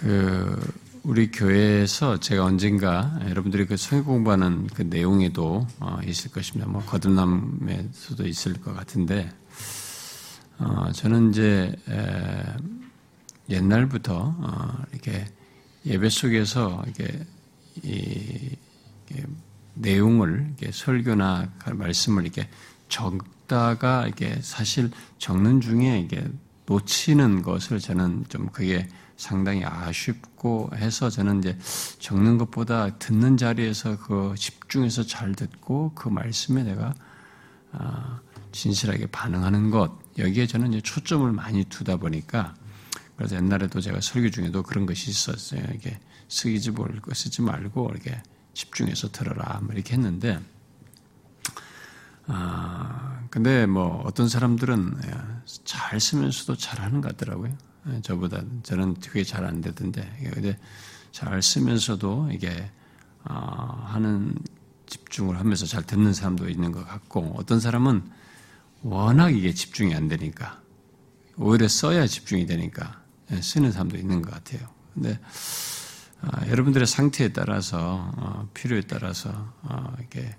[0.00, 6.68] 그 우리 교회에서 제가 언젠가 여러분들이 그 성경 공부하는 그 내용에도 어, 있을 것입니다.
[6.70, 9.30] 뭐 거듭남에서도 있을 것 같은데
[10.58, 12.44] 어, 저는 이제 에,
[13.48, 15.26] 옛날부터 어, 이렇게
[15.86, 17.06] 예배 속에서 이게
[17.82, 18.56] 이,
[19.10, 19.24] 이게
[19.74, 22.48] 내용을 이렇게 설교나 말씀을 이렇게
[22.88, 26.24] 적다가 이게 사실 적는 중에 이게
[26.66, 31.56] 놓치는 것을 저는 좀 그게 상당히 아쉽고 해서 저는 이제
[31.98, 36.94] 적는 것보다 듣는 자리에서 그 집중해서 잘 듣고 그 말씀에 내가
[37.72, 38.20] 아,
[38.52, 42.54] 진실하게 반응하는 것 여기에 저는 이제 초점을 많이 두다 보니까
[43.16, 45.62] 그래서 옛날에도 제가 설교 중에도 그런 것이 있었어요.
[45.74, 48.20] 이게 쓰기지 말고 쓰지 말고 이렇게
[48.54, 50.40] 집중해서 들어라 뭐 이렇게 했는데
[52.26, 54.96] 아 근데 뭐 어떤 사람들은
[55.64, 57.52] 잘 쓰면서도 잘하는 것 같더라고요.
[58.02, 60.58] 저보다 저는 그게 잘 안 되던데 근데
[61.12, 62.70] 잘 쓰면서도 이게
[63.24, 63.34] 어,
[63.86, 64.34] 하는
[64.86, 68.02] 집중을 하면서 잘 듣는 사람도 있는 것 같고 어떤 사람은
[68.82, 70.60] 워낙 이게 집중이 안 되니까
[71.36, 73.02] 오히려 써야 집중이 되니까
[73.40, 74.68] 쓰는 사람도 있는 것 같아요.
[74.92, 75.18] 근데
[76.20, 79.30] 아, 여러분들의 상태에 따라서 어, 필요에 따라서
[79.62, 80.34] 어, 이렇게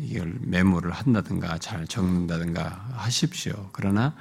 [0.00, 3.70] 이걸 메모를 한다든가 잘 적는다든가 하십시오.
[3.72, 4.14] 그러나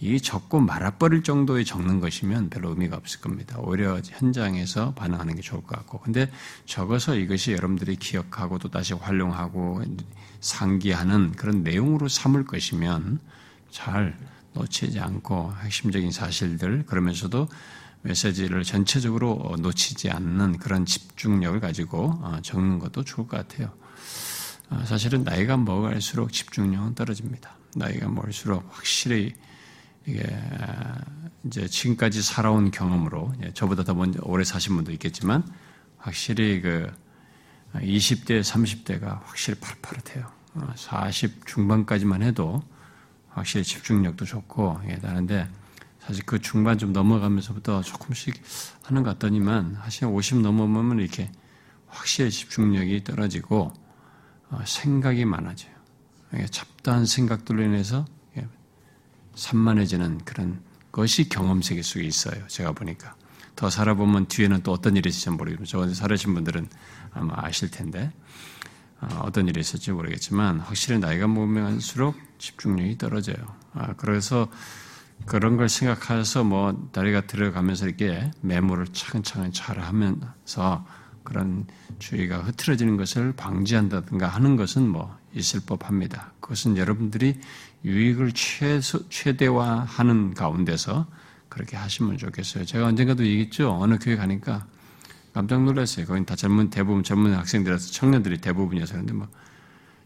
[0.00, 3.58] 이 적고 말아버릴 정도의 적는 것이면 별로 의미가 없을 겁니다.
[3.60, 6.00] 오히려 현장에서 반응하는 게 좋을 것 같고.
[6.00, 6.30] 근데
[6.64, 9.82] 적어서 이것이 여러분들이 기억하고 또 다시 활용하고
[10.40, 13.20] 상기하는 그런 내용으로 삼을 것이면
[13.70, 14.16] 잘
[14.54, 17.48] 놓치지 않고 핵심적인 사실들 그러면서도
[18.02, 23.70] 메시지를 전체적으로 놓치지 않는 그런 집중력을 가지고 어, 적는 것도 좋을 것 같아요.
[24.70, 27.50] 어, 사실은 나이가 먹을수록 집중력은 떨어집니다.
[27.74, 29.34] 나이가 먹을수록 확실히
[30.06, 30.24] 이게
[31.44, 35.44] 이제 지금까지 살아온 경험으로 예, 저보다 더 먼저 오래 사신 분도 있겠지만
[35.98, 36.90] 확실히 그
[37.74, 40.30] 20대, 30대가 확실히 파릇파릇해요.
[40.74, 42.62] 40 어, 중반까지만 해도
[43.28, 45.48] 확실히 집중력도 좋고 예, 다른데
[46.00, 48.40] 사실 그 중반 좀 넘어가면서부터 조금씩
[48.82, 51.30] 하는 것 같더니만 사실 50 넘어오면 이렇게
[51.88, 53.89] 확실히 집중력이 떨어지고 어,
[54.64, 55.72] 생각이 많아져요.
[56.50, 58.04] 잡다한 생각들로 인해서
[59.34, 60.60] 산만해지는 그런
[60.92, 62.46] 것이 경험 세계 속에 있어요.
[62.48, 63.14] 제가 보니까.
[63.56, 66.68] 더 살아보면 뒤에는 또 어떤 일이 있을지 모르겠지만, 저 살아신 분들은
[67.12, 68.12] 아마 아실 텐데,
[69.00, 73.36] 어, 어떤 일이 있을지 모르겠지만, 확실히 나이가 먹으면수록 집중력이 떨어져요.
[73.74, 74.48] 아, 그래서
[75.26, 80.86] 그런 걸 생각해서 뭐, 다리가 들어가면서 이렇게 메모를 차근차근 잘 하면서
[81.22, 81.66] 그런
[81.98, 86.32] 주의가 흐트러지는 것을 방지한다든가 하는 것은 뭐 있을 법합니다.
[86.40, 87.38] 그것은 여러분들이
[87.84, 91.06] 유익을 최소, 최대화하는 가운데서
[91.48, 92.64] 그렇게 하시면 좋겠어요.
[92.64, 93.72] 제가 언젠가도 얘기했죠.
[93.72, 94.66] 어느 교회 가니까
[95.32, 96.06] 깜짝 놀랐어요.
[96.06, 99.28] 거긴 다 젊은, 대부분 젊은 학생들에서 청년들이 대부분이어서 그런데 뭐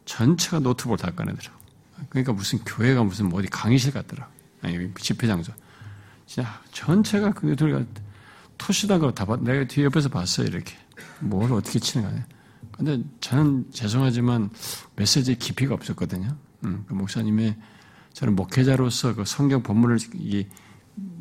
[0.04, 1.58] 전체가 노트북을 다 꺼내더라고.
[2.08, 4.28] 그러니까 무슨 교회가 무슨 어디 강의실 같더라.
[4.62, 5.52] 아니, 집회 장소.
[6.26, 7.84] 진짜 전체가 그 들가
[8.58, 10.46] 토시다가 다 봤, 내가 뒤 옆에서 봤어요.
[10.46, 10.76] 이렇게.
[11.28, 12.26] 뭘 어떻게 치는 거냐.
[12.72, 14.50] 근데 저는 죄송하지만
[14.96, 16.36] 메시지에 깊이가 없었거든요.
[16.64, 17.56] 음, 그 목사님의
[18.12, 20.46] 저는 목회자로서 그 성경 본문을 이,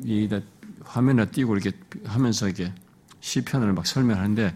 [0.03, 0.41] 이
[0.83, 1.71] 화면에 띄고 이렇게
[2.05, 2.73] 하면서 이게
[3.19, 4.55] 시편을 막 설명하는데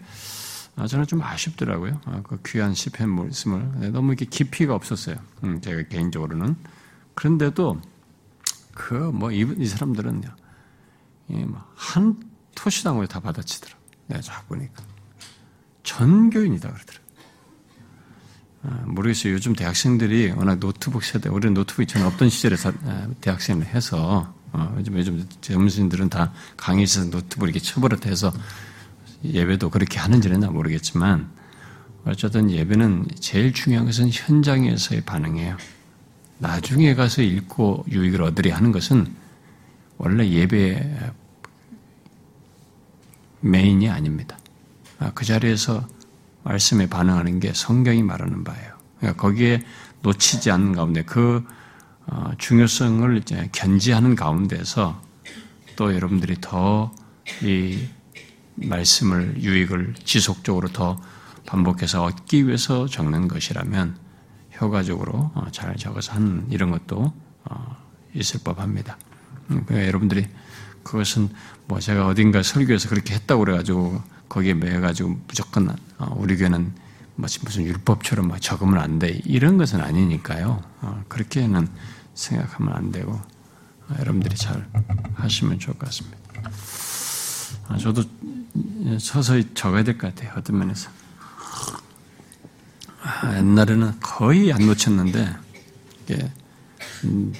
[0.76, 2.00] 아, 저는 좀 아쉽더라고요.
[2.04, 5.16] 아, 그 귀한 시편 말씀을 너무 이렇게 깊이가 없었어요.
[5.44, 6.56] 음, 제가 개인적으로는
[7.14, 7.80] 그런데도
[8.74, 10.28] 그 뭐 이 사람들은요,
[11.28, 12.22] 뭐한
[12.54, 13.74] 토시당을 다 받아치더라.
[14.06, 14.82] 내가 쫙 보니까
[15.88, 16.98] 전교인이다 그러더라.
[18.64, 19.32] 아, 모르겠어요.
[19.32, 24.98] 요즘 대학생들이 워낙 노트북 세대, 우리는 노트북이 전혀 없던 시절에 아, 대학생을 해서, 어, 요즘,
[24.98, 28.32] 요즘 젊은이들은 다 강의실에서 노트북 이렇게 쳐버릇 해서
[29.24, 31.30] 예배도 그렇게 하는지는 모르겠지만,
[32.04, 35.56] 어쨌든 예배는 제일 중요한 것은 현장에서의 반응이에요.
[36.38, 39.12] 나중에 가서 읽고 유익을 얻으려 하는 것은
[39.96, 41.12] 원래 예배의
[43.40, 44.38] 메인이 아닙니다.
[44.98, 45.86] 아, 그 자리에서
[46.44, 48.72] 말씀에 반응하는 게 성경이 말하는 바예요.
[48.98, 49.64] 그러니까 거기에
[50.02, 51.44] 놓치지 않는 가운데 그
[52.06, 55.02] 어, 중요성을 이제 견지하는 가운데서
[55.76, 56.90] 또 여러분들이 더
[57.42, 57.88] 이
[58.54, 61.00] 말씀을 유익을 지속적으로 더
[61.46, 63.96] 반복해서 얻기 위해서 적는 것이라면
[64.60, 67.12] 효과적으로 어, 잘 적어서 하는 이런 것도
[67.44, 67.76] 어,
[68.14, 68.98] 있을 법합니다.
[69.50, 70.26] 음, 그러니까 여러분들이
[70.82, 71.28] 그것은
[71.66, 76.72] 뭐 제가 어딘가 설교에서 그렇게 했다고 그래가지고 거기에 매여가지고 무조건 어, 우리 교회는
[77.16, 79.20] 마치 무슨 율법처럼 막 적으면 안 돼.
[79.24, 80.62] 이런 것은 아니니까요.
[80.82, 81.68] 어, 그렇게는
[82.14, 84.68] 생각하면 안 되고 어, 여러분들이 잘
[85.14, 86.18] 하시면 좋을 것 같습니다.
[87.68, 88.02] 아, 저도
[89.00, 90.32] 서서히 적어야 될 것 같아요.
[90.36, 90.90] 어떤 면에서.
[93.02, 95.36] 아, 옛날에는 거의 안 놓쳤는데,
[96.04, 96.32] 이게,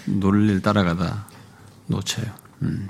[0.07, 1.27] 논리를 따라가다
[1.87, 2.27] 놓쳐요.
[2.63, 2.87] 음.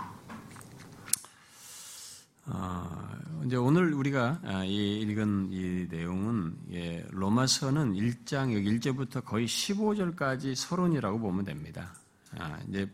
[2.47, 2.98] 어,
[3.45, 10.55] 이제 오늘 우리가 아, 이 읽은 이 내용은 예, 로마서는 1장 여기 1절부터 거의 15절까지
[10.55, 11.95] 서론이라고 보면 됩니다.
[12.39, 12.91] 아, 이제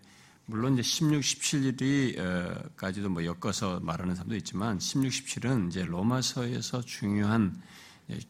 [0.47, 7.61] 물론 이제 16, 17일이까지도 뭐 엮어서 말하는 사람도 있지만 16, 17은 이제 로마서에서 중요한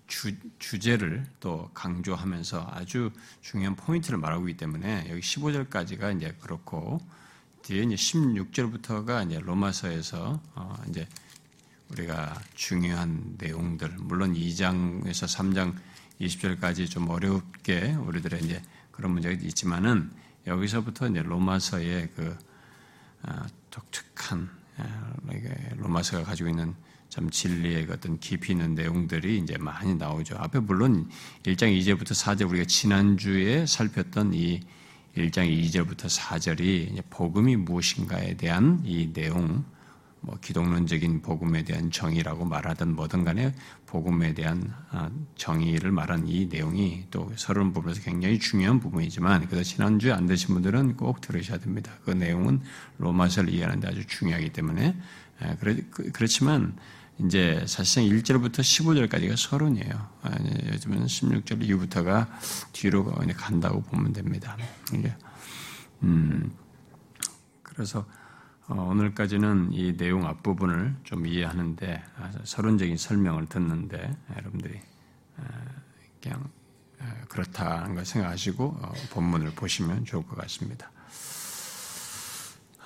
[0.06, 3.10] 주, 주제를 또 강조하면서 아주
[3.40, 7.00] 중요한 포인트를 말하고 있기 때문에 여기 15절까지가 이제 그렇고
[7.62, 11.08] 뒤에 이제 16절부터가 이제 로마서에서 어 이제
[11.94, 15.74] 우리가 중요한 내용들 물론 2장에서 3장
[16.20, 20.10] 20절까지 좀 어렵게 우리들의 이제 그런 문제가 있지만은
[20.46, 22.36] 여기서부터 이제 로마서의 그
[23.22, 25.12] 아, 독특한 아,
[25.76, 26.74] 로마서가 가지고 있는
[27.08, 30.36] 참 진리의 어떤 깊이 있는 내용들이 이제 많이 나오죠.
[30.36, 31.08] 앞에 물론
[31.44, 34.60] 1장 2절부터 4절 우리가 지난주에 살폈던 이
[35.16, 39.64] 1장 2절부터 4절이 복음이 무엇인가에 대한 이 내용,
[40.24, 43.54] 뭐 기독론적인 복음에 대한 정의라고 말하던 뭐든 간에
[43.86, 50.12] 복음에 대한 아, 정의를 말한 이 내용이 또 서론 부분에서 굉장히 중요한 부분이지만 그래서 지난주에
[50.12, 51.92] 안 되신 분들은 꼭 들으셔야 됩니다.
[52.04, 52.62] 그 내용은
[52.98, 54.96] 로마서를 이해하는데 아주 중요하기 때문에
[55.60, 56.76] 그, 그렇지만
[57.18, 60.08] 이제 사실상 1절부터 15절까지가 서론이에요.
[60.22, 60.30] 아,
[60.72, 62.28] 요즘은 16절 이후부터가
[62.72, 64.56] 뒤로 간다고 보면 됩니다.
[66.02, 66.50] 음,
[67.62, 68.23] 그래서 어,
[68.68, 72.02] 오늘까지는 이 내용 앞부분을 좀 이해하는데
[72.44, 74.80] 서론적인 설명을 듣는데 여러분들이
[76.22, 76.48] 그냥
[77.28, 80.90] 그렇다는 걸 생각하시고 어, 본문을 보시면 좋을 것 같습니다.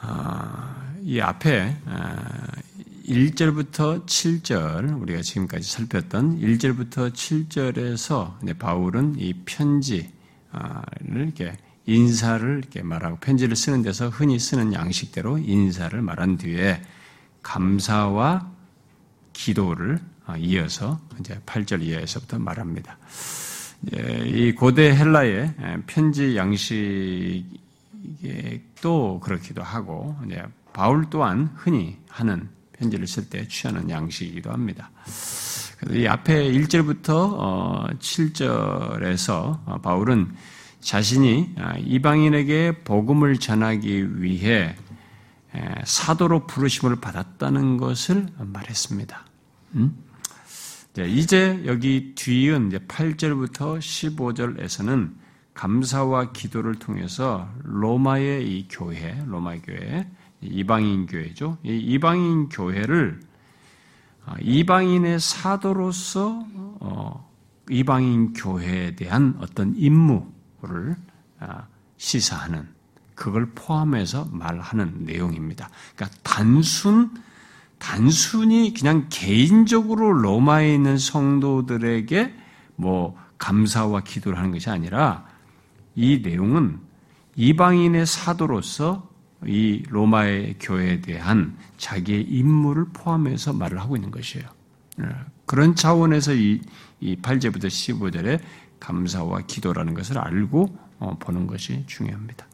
[0.00, 1.76] 아, 이 앞에
[3.06, 10.10] 1절부터 7절 우리가 지금까지 살폈던 1절부터 7절에서 바울은 이 편지를
[11.04, 11.56] 이렇게
[11.88, 16.82] 인사를 이렇게 말하고 편지를 쓰는 데서 흔히 쓰는 양식대로 인사를 말한 뒤에
[17.42, 18.50] 감사와
[19.32, 19.98] 기도를
[20.38, 22.98] 이어서 이제 8절 이하에서부터 말합니다.
[24.26, 25.54] 이 고대 헬라의
[25.86, 27.46] 편지 양식도
[29.20, 30.14] 그렇기도 하고
[30.74, 34.90] 바울 또한 흔히 하는 편지를 쓸 때 취하는 양식이기도 합니다.
[35.90, 40.28] 이 앞에 1절부터 7절에서 어, 어, 바울은
[40.80, 44.74] 자신이 아, 이방인에게 복음을 전하기 위해
[45.84, 49.24] 사도로 부르심을 받았다는 것을 말했습니다.
[49.74, 49.96] 음?
[50.98, 55.12] 이제 여기 뒤은 8절부터 15절에서는
[55.54, 60.08] 감사와 기도를 통해서 로마의 이 교회, 로마 교회,
[60.40, 61.58] 이방인 교회죠.
[61.64, 63.20] 이 이방인 교회를
[64.24, 66.46] 아, 이방인의 사도로서
[66.80, 67.28] 어,
[67.70, 70.96] 이방인 교회에 대한 어떤 임무 를
[71.38, 71.66] 아,
[71.98, 72.66] 시사하는
[73.14, 75.70] 그걸 포함해서 말하는 내용입니다.
[75.94, 77.10] 그러니까 단순
[77.78, 82.34] 단순히 그냥 개인적으로 로마에 있는 성도들에게
[82.74, 85.26] 뭐 감사와 기도를 하는 것이 아니라
[85.94, 86.80] 이 내용은
[87.36, 89.08] 이방인의 사도로서
[89.46, 94.46] 이 로마의 교회에 대한 자기의 임무를 포함해서 말을 하고 있는 것이에요.
[95.00, 95.04] 예.
[95.46, 96.60] 그런 차원에서 이,
[97.00, 98.40] 이 8제부터 15절에
[98.80, 102.46] 감사와 기도라는 것을 알고 어, 보는 것이 중요합니다.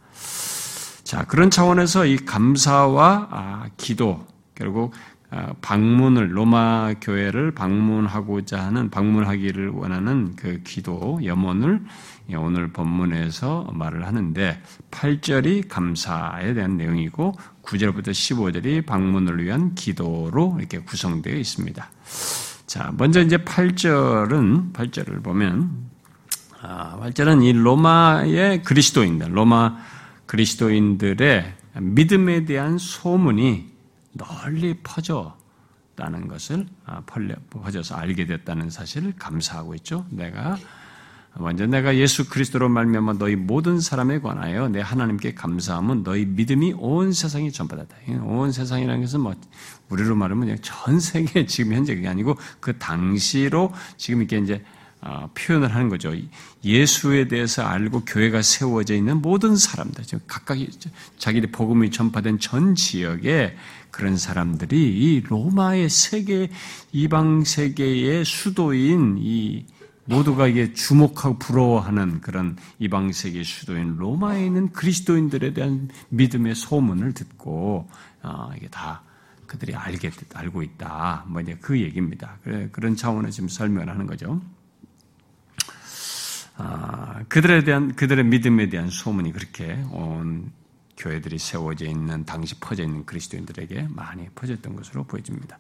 [1.02, 4.92] 자, 그런 차원에서 이 감사와 아, 기도, 결국
[5.30, 11.84] 아, 방문을 로마 교회를 방문하고자 하는 방문하기를 원하는 그 기도 염원을
[12.36, 21.34] 오늘 본문에서 말을 하는데 8절이 감사에 대한 내용이고 9절부터 15절이 방문을 위한 기도로 이렇게 구성되어
[21.34, 21.90] 있습니다.
[22.66, 25.93] 자, 먼저 이제 8절은 8절을 보면
[26.66, 29.76] 아, 8절은 이 로마의 그리스도인들, 로마
[30.24, 33.70] 그리스도인들의 믿음에 대한 소문이
[34.12, 37.02] 널리 퍼졌다는 것을 아,
[37.50, 40.06] 퍼져서 알게 됐다는 사실을 감사하고 있죠.
[40.08, 40.56] 내가
[41.36, 47.12] 먼저 내가 예수 그리스도로 말미암아 너희 모든 사람에 관하여 내 하나님께 감사함은 너희 믿음이 온
[47.12, 47.96] 세상에 전파됐다.
[48.22, 49.34] 온 세상이라는 것은 뭐
[49.90, 54.73] 우리로 말하면 전 세계 지금 현재 그게 아니고 그 당시로 지금 이렇게 이제 어,
[55.34, 56.12] 표현을 하는 거죠.
[56.64, 60.58] 예수에 대해서 알고 교회가 세워져 있는 모든 사람들, 각각
[61.18, 63.56] 자기의 복음이 전파된 전 지역에
[63.90, 66.50] 그런 사람들이 이 로마의 세계
[66.92, 69.66] 이방 세계의 수도인 이
[70.06, 77.88] 모두가 이게 주목하고 부러워하는 그런 이방 세계 수도인 로마에 있는 그리스도인들에 대한 믿음의 소문을 듣고
[78.22, 79.02] 어, 이게 다
[79.46, 81.24] 그들이 알게 알고 있다.
[81.28, 82.38] 뭐 이제 그 얘기입니다.
[82.72, 84.40] 그런 차원을 지금 설명을 하는 거죠.
[86.56, 90.52] 아, 그들에 대한 그들의 믿음에 대한 소문이 그렇게 온
[90.96, 95.58] 교회들이 세워져 있는 당시 퍼져 있는 그리스도인들에게 많이 퍼졌던 것으로 보여집니다.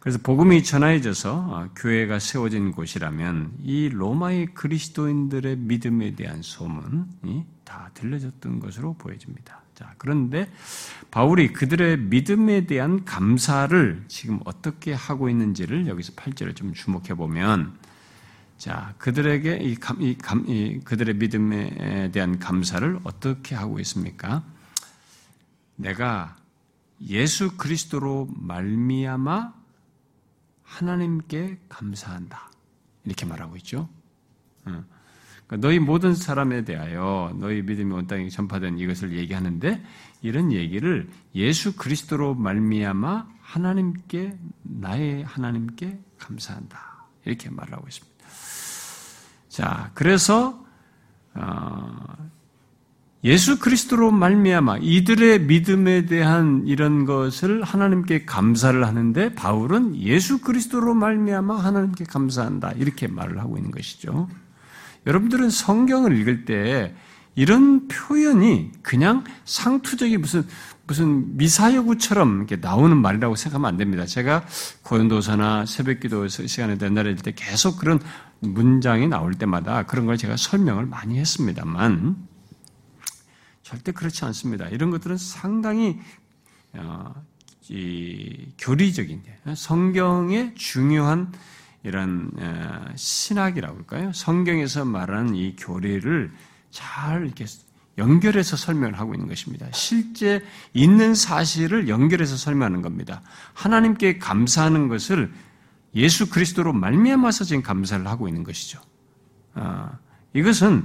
[0.00, 8.60] 그래서 복음이 전해져서 어, 교회가 세워진 곳이라면 이 로마의 그리스도인들의 믿음에 대한 소문이 다 들려졌던
[8.60, 9.62] 것으로 보여집니다.
[9.74, 10.48] 자, 그런데
[11.10, 17.76] 바울이 그들의 믿음에 대한 감사를 지금 어떻게 하고 있는지를 여기서 8절을 좀 주목해 보면
[18.58, 24.42] 자, 그들에게 이 감, 이 감, 이 그들의 믿음에 대한 감사를 어떻게 하고 있습니까?
[25.76, 26.36] 내가
[27.02, 29.52] 예수 그리스도로 말미암아
[30.62, 32.50] 하나님께 감사한다.
[33.04, 33.88] 이렇게 말하고 있죠.
[34.62, 34.88] 그러니까
[35.58, 39.84] 너희 모든 사람에 대하여 너희 믿음이 온 땅에 전파된 이것을 얘기하는데
[40.22, 47.06] 이런 얘기를 예수 그리스도로 말미암아 하나님께 나의 하나님께 감사한다.
[47.26, 48.15] 이렇게 말하고 있습니다.
[49.56, 50.62] 자, 그래서
[51.32, 51.96] 어,
[53.24, 61.56] 예수 그리스도로 말미암아 이들의 믿음에 대한 이런 것을 하나님께 감사를 하는데 바울은 예수 그리스도로 말미암아
[61.56, 64.28] 하나님께 감사한다 이렇게 말을 하고 있는 것이죠.
[65.06, 66.94] 여러분들은 성경을 읽을 때
[67.34, 70.46] 이런 표현이 그냥 상투적인 무슨
[70.86, 74.06] 무슨 미사여구처럼 이렇게 나오는 말이라고 생각하면 안 됩니다.
[74.06, 74.44] 제가
[74.82, 78.00] 고연도서나 새벽기도 시간에 옛날에 때 계속 그런
[78.40, 82.16] 문장이 나올 때마다 그런 걸 제가 설명을 많이 했습니다만
[83.62, 84.68] 절대 그렇지 않습니다.
[84.68, 85.98] 이런 것들은 상당히
[86.74, 87.12] 어,
[88.58, 89.22] 교리적인
[89.56, 91.32] 성경의 중요한
[91.82, 94.12] 이런 어, 신학이라고 할까요?
[94.12, 96.32] 성경에서 말하는 이 교리를
[96.70, 97.44] 잘 이렇게
[97.98, 99.66] 연결해서 설명을 하고 있는 것입니다.
[99.72, 100.42] 실제
[100.74, 103.22] 있는 사실을 연결해서 설명하는 겁니다.
[103.54, 105.32] 하나님께 감사하는 것을
[105.94, 108.80] 예수 그리스도로 말미암아서 지금 감사를 하고 있는 것이죠.
[109.54, 109.90] 어,
[110.34, 110.84] 이것은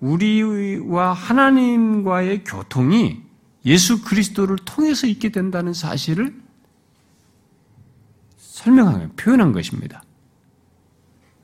[0.00, 3.22] 우리와 하나님과의 교통이
[3.66, 6.34] 예수 그리스도를 통해서 있게 된다는 사실을
[8.36, 10.02] 설명한 표현한 것입니다.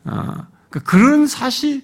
[0.05, 1.83] 아, 그러니까 그런 사실,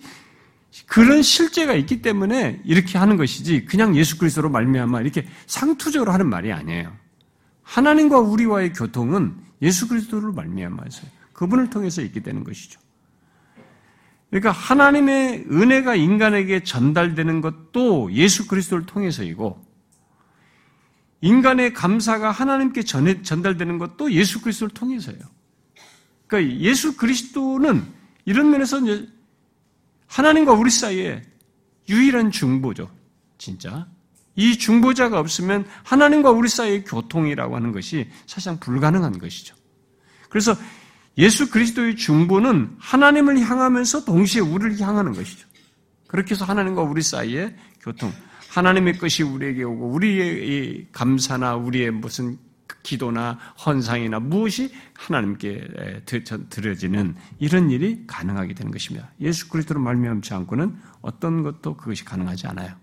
[0.86, 6.52] 그런 실제가 있기 때문에 이렇게 하는 것이지 그냥 예수 그리스도로 말미암아 이렇게 상투적으로 하는 말이
[6.52, 6.96] 아니에요.
[7.62, 12.80] 하나님과 우리와의 교통은 예수 그리스도로 말미암아서 그분을 통해서 있게 되는 것이죠.
[14.30, 19.64] 그러니까 하나님의 은혜가 인간에게 전달되는 것도 예수 그리스도를 통해서이고
[21.20, 25.20] 인간의 감사가 하나님께 전해, 전달되는 것도 예수 그리스도를 통해서예요.
[26.26, 27.84] 그러니까 예수 그리스도는
[28.24, 28.80] 이런 면에서
[30.06, 31.22] 하나님과 우리 사이에
[31.88, 32.90] 유일한 중보죠.
[33.38, 33.86] 진짜.
[34.34, 39.56] 이 중보자가 없으면 하나님과 우리 사이의 교통이라고 하는 것이 사실상 불가능한 것이죠.
[40.28, 40.54] 그래서
[41.18, 45.48] 예수 그리스도의 중보는 하나님을 향하면서 동시에 우리를 향하는 것이죠.
[46.06, 48.12] 그렇게 해서 하나님과 우리 사이에 교통,
[48.50, 52.38] 하나님의 것이 우리에게 오고 우리의 감사나 우리의 무슨
[52.82, 56.02] 기도나 헌상이나 무엇이 하나님께
[56.50, 59.10] 드려지는 이런 일이 가능하게 되는 것입니다.
[59.20, 62.74] 예수 그리스도로 말미암지 않고는 어떤 것도 그것이 가능하지 않아요.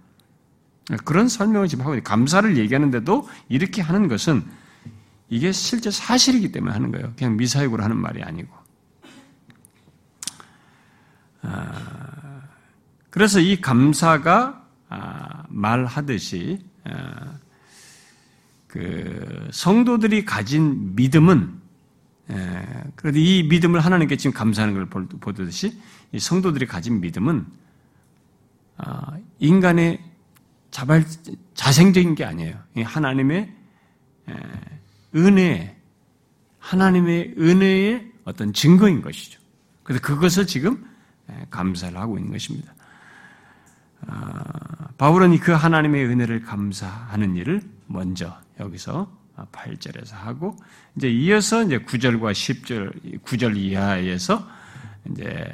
[1.05, 4.43] 그런 설명을 지금 하고 감사를 얘기하는데도 이렇게 하는 것은
[5.29, 7.13] 이게 실제 사실이기 때문에 하는 거예요.
[7.17, 8.53] 그냥 미사역으로 하는 말이 아니고.
[11.41, 12.41] 아,
[13.09, 17.39] 그래서 이 감사가 아, 말하듯이 아,
[18.73, 21.61] 그 성도들이 가진 믿음은
[22.95, 25.79] 그래도 이 믿음을 하나님께 지금 감사하는 걸 보듯이
[26.11, 27.45] 이 성도들이 가진 믿음은
[29.37, 30.03] 인간의
[30.71, 31.05] 자발
[31.53, 32.55] 자생적인 게 아니에요.
[32.83, 33.53] 하나님의
[35.15, 35.77] 은혜,
[36.57, 39.39] 하나님의 은혜의 어떤 증거인 것이죠.
[39.83, 40.83] 그래서 그것을 지금
[41.51, 42.73] 감사를 하고 있는 것입니다.
[44.07, 49.11] 아, 바울은 그 하나님의 은혜를 감사하는 일을 먼저 여기서
[49.51, 50.55] 8절에서 하고
[50.95, 54.47] 이제 이어서 이제 9절과 10절 9절 이하에서
[55.09, 55.53] 이제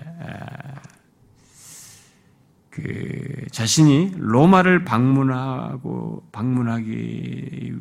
[2.69, 7.71] 그 자신이 로마를 방문하고 방문하기를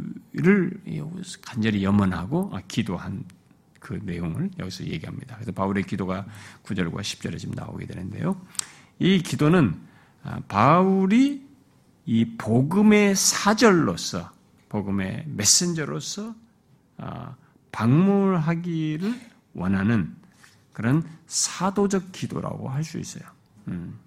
[1.43, 3.25] 간절히 염원하고 기도한
[3.81, 5.37] 그 내용을 여기서 얘기합니다.
[5.37, 6.26] 그래서 바울의 기도가
[6.64, 8.40] 9절과 10절에 지금 나오게 되는데요.
[8.99, 9.76] 이 기도는
[10.25, 11.47] 아, 바울이
[12.07, 14.31] 이 복음의 사절로서
[14.68, 16.34] 복음의 메신저로서
[16.98, 17.34] 아,
[17.72, 19.14] 방문하기를
[19.54, 20.14] 원하는
[20.72, 23.25] 그런 사도적 기도라고 할 수 있어요.
[23.68, 23.98] 음.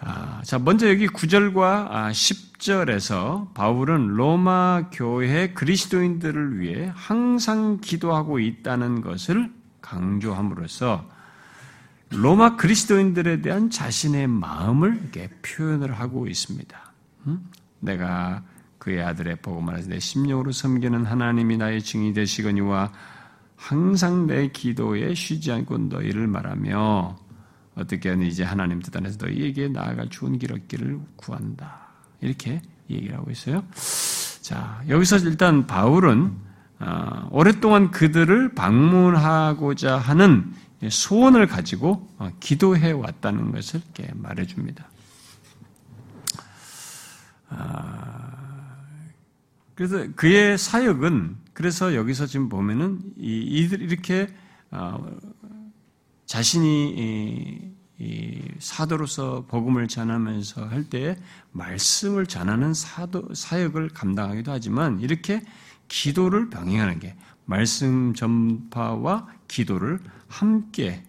[0.00, 9.00] 아, 자, 먼저 여기 9절과 10절에서 아, 바울은 로마 교회 그리스도인들을 위해 항상 기도하고 있다는
[9.00, 11.08] 것을 강조함으로써
[12.10, 16.92] 로마 그리스도인들에 대한 자신의 마음을 이렇게 표현을 하고 있습니다.
[17.28, 17.48] 음?
[17.80, 18.42] 내가
[18.82, 22.90] 그의 아들의 복음을 하내 심령으로 섬기는 하나님이 나의 증인이 되시거니와
[23.54, 27.16] 항상 내 기도에 쉬지 않고 너희를 말하며
[27.76, 31.92] 어떻게 하는 이제 하나님 뜻 안에서 너희에게 나아갈 좋은 길 얻기를 구한다.
[32.20, 32.60] 이렇게
[32.90, 33.62] 얘기를 하고 있어요.
[34.40, 36.32] 자, 여기서 일단 바울은
[36.80, 40.52] 어, 오랫동안 그들을 방문하고자 하는
[40.88, 44.84] 소원을 가지고 어, 기도해 왔다는 것을 이렇게 말해줍니다.
[47.50, 48.31] 아,
[49.74, 54.28] 그래서 그의 사역은 그래서 여기서 지금 보면은 이들 이렇게
[54.70, 55.04] 어,
[56.26, 57.72] 자신이
[58.58, 61.16] 사도로서 복음을 전하면서 할 때
[61.52, 65.42] 말씀을 전하는 사도 사역을 감당하기도 하지만 이렇게
[65.88, 67.14] 기도를 병행하는 게
[67.44, 71.02] 말씀 전파와 기도를 함께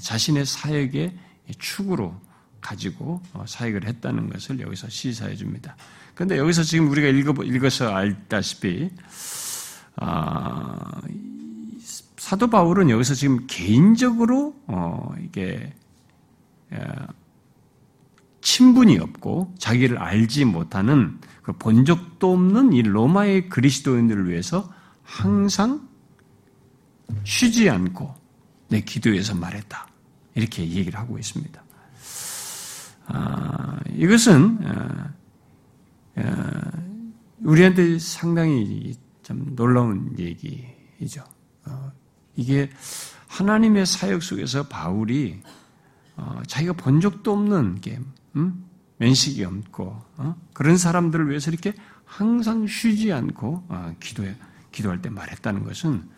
[0.00, 1.16] 자신의 사역의
[1.58, 2.20] 축으로
[2.60, 5.76] 가지고 어, 사역을 했다는 것을 여기서 시사해 줍니다.
[6.14, 8.90] 그런데 여기서 지금 우리가 읽어, 읽어서 알다시피
[9.96, 11.00] 아,
[12.16, 15.72] 사도 바울은 여기서 지금 개인적으로 어, 이게
[18.40, 25.88] 친분이 없고 자기를 알지 못하는 그본 적도 없는 이 로마의 그리스도인들을 위해서 항상
[27.24, 28.14] 쉬지 않고
[28.68, 29.86] 내 기도에서 말했다.
[30.34, 31.62] 이렇게 얘기를 하고 있습니다.
[33.06, 34.58] 아, 이것은
[37.40, 41.24] 우리한테 상당히 참 놀라운 얘기이죠.
[41.66, 41.92] 어,
[42.36, 42.70] 이게
[43.28, 45.40] 하나님의 사역 속에서 바울이
[46.16, 47.98] 어, 자기가 본 적도 없는 게
[48.36, 48.64] 음?
[48.98, 50.36] 면식이 없고 어?
[50.52, 54.36] 그런 사람들을 위해서 이렇게 항상 쉬지 않고 어, 기도해
[54.70, 56.08] 기도할 때 말했다는 것은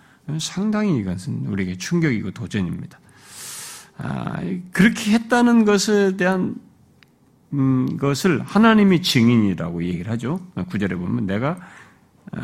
[0.40, 2.98] 상당히 이것은 우리에게 충격이고 도전입니다.
[3.98, 4.40] 아,
[4.72, 6.56] 그렇게 했다는 것에 대한
[7.56, 10.46] 음, 것을 하나님이 증인이라고 얘기를 하죠.
[10.68, 11.58] 구절에 보면 내가
[12.32, 12.40] 어,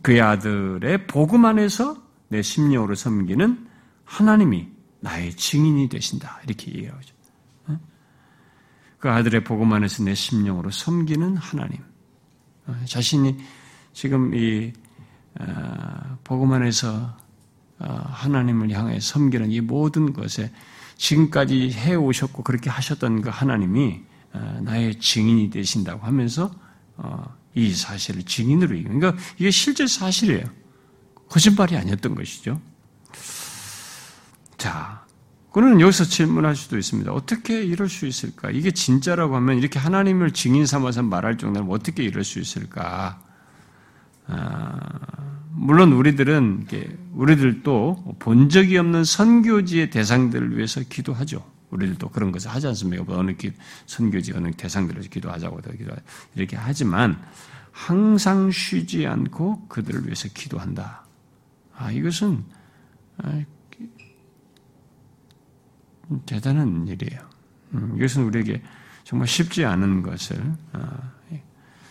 [0.00, 1.96] 그의 아들의 복음 안에서
[2.28, 3.66] 내 심령으로 섬기는
[4.04, 4.68] 하나님이
[5.00, 6.40] 나의 증인이 되신다.
[6.46, 7.14] 이렇게 얘기하죠.
[7.66, 7.78] 어?
[8.98, 11.82] 그 아들의 복음 안에서 내 심령으로 섬기는 하나님.
[12.66, 13.36] 어, 자신이
[13.92, 14.72] 지금 이
[16.24, 17.16] 복음 안에서
[17.78, 20.50] 하나님을 향해 섬기는 이 모든 것에
[20.96, 26.50] 지금까지 해 오셨고 그렇게 하셨던 그 하나님이 나의 증인이 되신다고 하면서
[27.54, 28.84] 이 사실을 증인으로 얘기.
[28.84, 30.44] 그러니까 이게 실제 사실이에요.
[31.28, 32.60] 거짓말이 아니었던 것이죠.
[34.56, 35.04] 자,
[35.52, 37.12] 그는 여기서 질문할 수도 있습니다.
[37.12, 38.50] 어떻게 이럴 수 있을까?
[38.50, 43.20] 이게 진짜라고 하면 이렇게 하나님을 증인 삼아서 말할 정도면 어떻게 이럴 수 있을까?
[44.26, 44.78] 아,
[45.50, 46.66] 물론 우리들은
[47.12, 51.44] 우리들도 본 적이 없는 선교지의 대상들을 위해서 기도하죠.
[51.70, 53.04] 우리들도 그런 것을 하지 않습니까?
[53.04, 53.52] 뭐 어느 기,
[53.86, 55.94] 선교지, 어느 대상들을 기도하자고 기도
[56.34, 57.20] 이렇게 하지만
[57.72, 61.04] 항상 쉬지 않고 그들을 위해서 기도한다.
[61.76, 62.44] 아, 이것은
[63.18, 63.42] 아,
[66.26, 67.20] 대단한 일이에요.
[67.74, 68.62] 음, 이것은 우리에게
[69.04, 71.12] 정말 쉽지 않은 것을 아,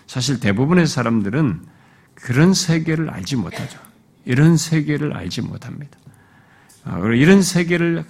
[0.08, 1.66] 사실 대부분의 사람들은
[2.16, 3.80] 그런 세계를 알지 못하죠.
[4.26, 5.98] 이런 세계를 알지 못합니다.
[6.84, 8.06] 아, 이런 세계를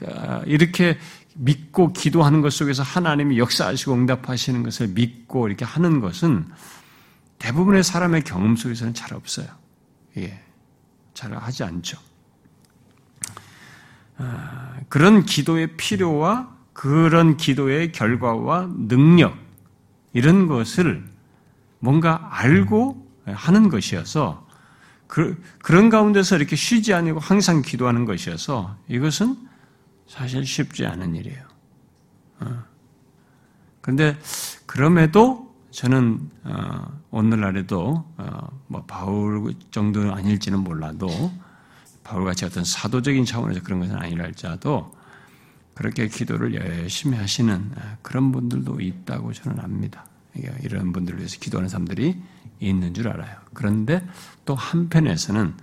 [0.45, 0.97] 이렇게
[1.37, 6.47] 믿고 기도하는 것 속에서 하나님이 역사하시고 응답하시는 것을 믿고 이렇게 하는 것은
[7.39, 9.47] 대부분의 사람의 경험 속에서는 잘 없어요.
[10.17, 10.43] 예.
[11.13, 11.97] 잘 하지 않죠.
[14.17, 19.35] 아, 그런 기도의 필요와 그런 기도의 결과와 능력,
[20.13, 21.03] 이런 것을
[21.79, 24.47] 뭔가 알고 하는 것이어서
[25.07, 29.35] 그, 런 가운데서 이렇게 쉬지 아니고 항상 기도하는 것이어서 이것은
[30.07, 31.45] 사실 쉽지 않은 일이에요.
[33.81, 34.15] 그런데 어.
[34.65, 41.09] 그럼에도 저는 어, 오늘날에도 어, 뭐 바울 정도는 아닐지는 몰라도
[42.03, 44.95] 바울같이 어떤 사도적인 차원에서 그런 것은 아니라 할지라도
[45.73, 50.05] 그렇게 기도를 열심히 하시는 그런 분들도 있다고 저는 압니다.
[50.63, 52.19] 이런 분들을 위해서 기도하는 사람들이
[52.59, 53.35] 있는 줄 알아요.
[53.53, 54.03] 그런데
[54.45, 55.53] 또 한편에서는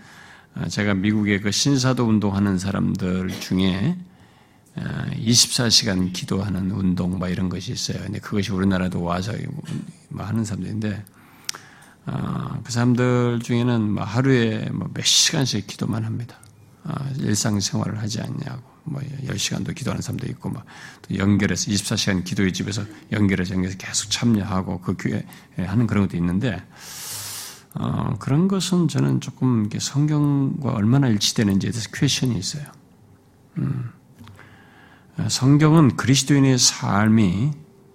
[0.69, 3.99] 제가 미국의 그 신사도 운동하는 사람들 중에
[4.77, 7.99] 24시간 어, 기도하는 운동 뭐 이런 것이 있어요.
[8.03, 9.33] 근데 그것이 우리나라도 와서
[10.09, 11.05] 뭐 하는 사람들인데
[12.07, 16.37] 어, 그 사람들 중에는 뭐 하루에 뭐몇 시간씩 기도만 합니다.
[16.85, 20.67] 어, 일상생활을 하지 않냐고 뭐 10시간도 기도하는 사람도 있고 막
[21.15, 22.83] 연결해서 24시간 기도의 집에서
[23.13, 25.25] 연결해서 연결해서 계속 참여하고 그 교회
[25.57, 26.63] 하는 그런 것도 있는데
[27.75, 32.65] 어, 그런 것은 저는 조금 성경과 얼마나 일치되는지에 대해서 퀘션이 있어요.
[33.59, 33.91] 음.
[35.29, 37.53] 성경은 그리스도인의 삶이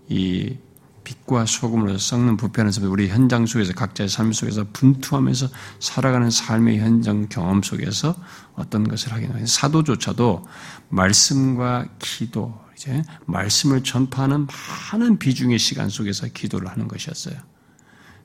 [0.10, 0.58] 이
[1.03, 5.47] 빛과 소금으로 썩는 부패하는 삶, 우리 현장 속에서 각자의 삶 속에서 분투하면서
[5.79, 8.15] 살아가는 삶의 현장 경험 속에서
[8.53, 10.45] 어떤 것을 하게 되는 사도조차도
[10.89, 14.47] 말씀과 기도, 이제 말씀을 전파하는
[14.91, 17.36] 많은 비중의 시간 속에서 기도를 하는 것이었어요.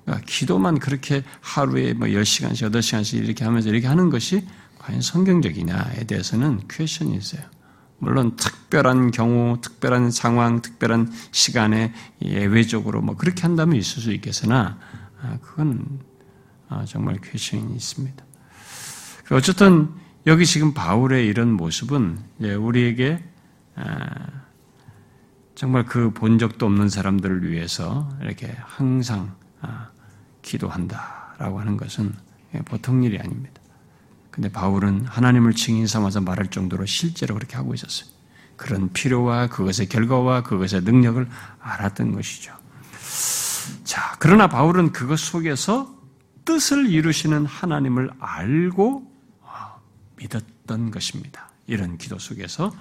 [0.05, 4.47] 그러니까 기도만 그렇게 하루에 뭐 10시간씩, 8시간씩 이렇게 하면서 이렇게 하는 것이
[4.79, 7.54] 과연 성경적이냐에 대해서는 퀘션이 있어요.
[8.05, 14.79] 물론 특별한 경우, 특별한 상황, 특별한 시간에 예외적으로 뭐 그렇게 한다면 있을 수 있겠으나
[15.23, 16.01] 아, 그건
[16.69, 18.25] 아, 정말 퀘션이 있습니다.
[19.31, 19.89] 어쨌든
[20.27, 23.25] 여기 지금 바울의 이런 모습은 우리에게
[23.77, 24.45] 아,
[25.55, 29.35] 정말 그 본 적도 없는 사람들을 위해서 이렇게 항상
[30.43, 32.13] 기도한다라고 하는 것은
[32.67, 33.54] 보통 일이 아닙니다.
[34.35, 38.11] 근데 바울은 하나님을 증인 삼아서 말할 정도로 실제로 그렇게 하고 있었어요.
[38.57, 41.29] 그런 필요와 그것의 결과와 그것의 능력을
[41.61, 42.53] 알았던 것이죠.
[43.85, 45.95] 자, 그러나 바울은 그것 속에서
[46.45, 49.09] 뜻을 이루시는 하나님을 알고
[49.47, 49.77] 아,
[50.17, 51.51] 믿었던 것입니다.
[51.69, 52.75] 이런 기도 속에서.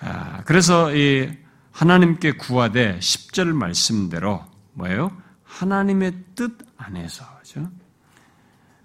[0.00, 1.30] 아, 그래서 이
[1.72, 4.44] 하나님께 구하되 10절 말씀대로
[4.74, 5.10] 뭐예요?
[5.42, 7.66] 하나님의 뜻 안에서, 그죠?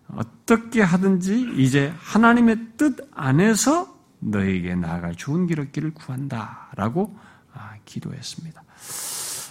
[0.07, 7.17] 어떻게 하든지 이제 하나님의 뜻 안에서 너에게 나아갈 좋은 길 얻기를 구한다 라고
[7.53, 8.63] 아, 기도했습니다.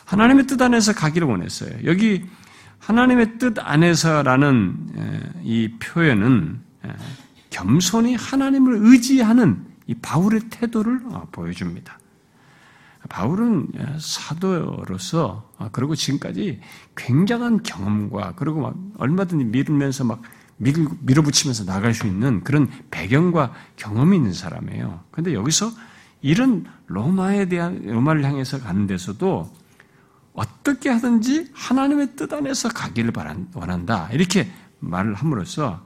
[0.04, 1.70] 하나님의 뜻 안에서 가기를 원했어요.
[1.84, 2.24] 여기
[2.78, 6.60] 하나님의 뜻 안에서라는 이 표현은
[7.50, 11.98] 겸손히 하나님을 의지하는 이 바울의 태도를 어, 보여줍니다.
[13.08, 16.60] 바울은 사도로서 아, 그리고 지금까지
[16.96, 20.22] 굉장한 경험과 그리고 막 얼마든지 믿으면서 막
[20.56, 25.00] 밀어붙이면서 나갈 수 있는 그런 배경과 경험이 있는 사람이에요.
[25.10, 25.70] 그런데 여기서
[26.22, 29.52] 이런 로마에 대한 로마를 향해서 가는 데서도
[30.32, 33.12] 어떻게 하든지 하나님의 뜻 안에서 가기를
[33.54, 34.08] 원한다.
[34.12, 35.84] 이렇게 말을 함으로써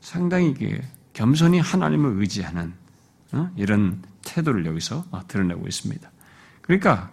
[0.00, 0.54] 상당히
[1.12, 2.72] 겸손히 하나님을 의지하는
[3.32, 3.50] 어?
[3.56, 6.10] 이런 태도를 여기서 어, 드러내고 있습니다.
[6.62, 7.10] 그러니까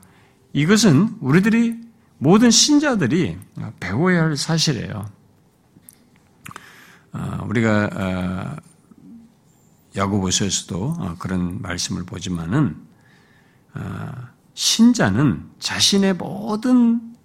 [0.53, 1.79] 이것은 우리들이
[2.17, 3.37] 모든 신자들이
[3.79, 5.09] 배워야 할 사실이에요.
[7.13, 8.55] 어, 우리가 어,
[9.95, 12.85] 야고보서에서도 어, 그런 말씀을 보지만은
[14.55, 17.15] 신자는 자신의 모든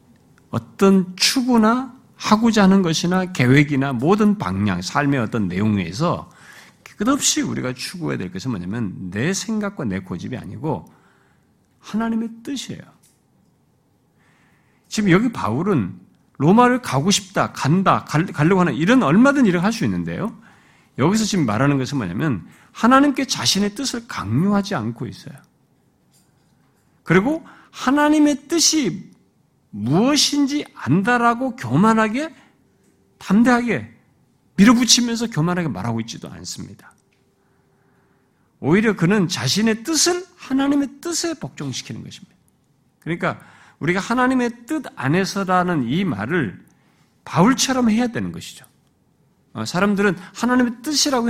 [0.50, 6.30] 어떤 추구나 하고자 하는 것이나 계획이나 모든 방향, 삶의 어떤 내용에서
[6.98, 10.84] 끝없이 우리가 추구해야 될 것은 뭐냐면 내 생각과 내 고집이 아니고
[11.80, 12.82] 하나님의 뜻이에요.
[14.88, 15.98] 지금 여기 바울은
[16.42, 20.36] 로마를 가고 싶다, 간다, 가려고 하는 이런 얼마든 일을 할 수 있는데요.
[20.98, 25.34] 여기서 지금 말하는 것은 뭐냐면 하나님께 자신의 뜻을 강요하지 않고 있어요.
[27.04, 29.10] 그리고 하나님의 뜻이
[29.70, 32.34] 무엇인지 안다라고 교만하게
[33.18, 33.90] 담대하게
[34.56, 36.92] 밀어붙이면서 교만하게 말하고 있지도 않습니다.
[38.60, 42.36] 오히려 그는 자신의 뜻을 하나님의 뜻에 복종시키는 것입니다.
[43.00, 43.40] 그러니까
[43.82, 46.64] 우리가 하나님의 뜻 안에서라는 이 말을
[47.24, 48.64] 바울처럼 해야 되는 것이죠.
[49.54, 51.28] 어, 사람들은 하나님의 뜻이라고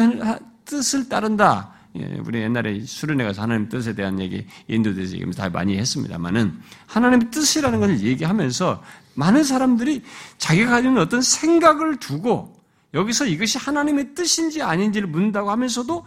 [0.67, 1.73] 뜻을 따른다.
[1.97, 7.31] 예, 우리 옛날에 수련회 가서 하나님 뜻에 대한 얘기 인도돼서 얘기하면서 다 많이 했습니다만은 하나님의
[7.31, 8.83] 뜻이라는 것을 얘기하면서
[9.15, 10.03] 많은 사람들이
[10.39, 12.55] 자기가 있는 어떤 생각을 두고
[12.95, 16.05] 여기서 이것이 하나님의 뜻인지 아닌지를 묻는다고 하면서도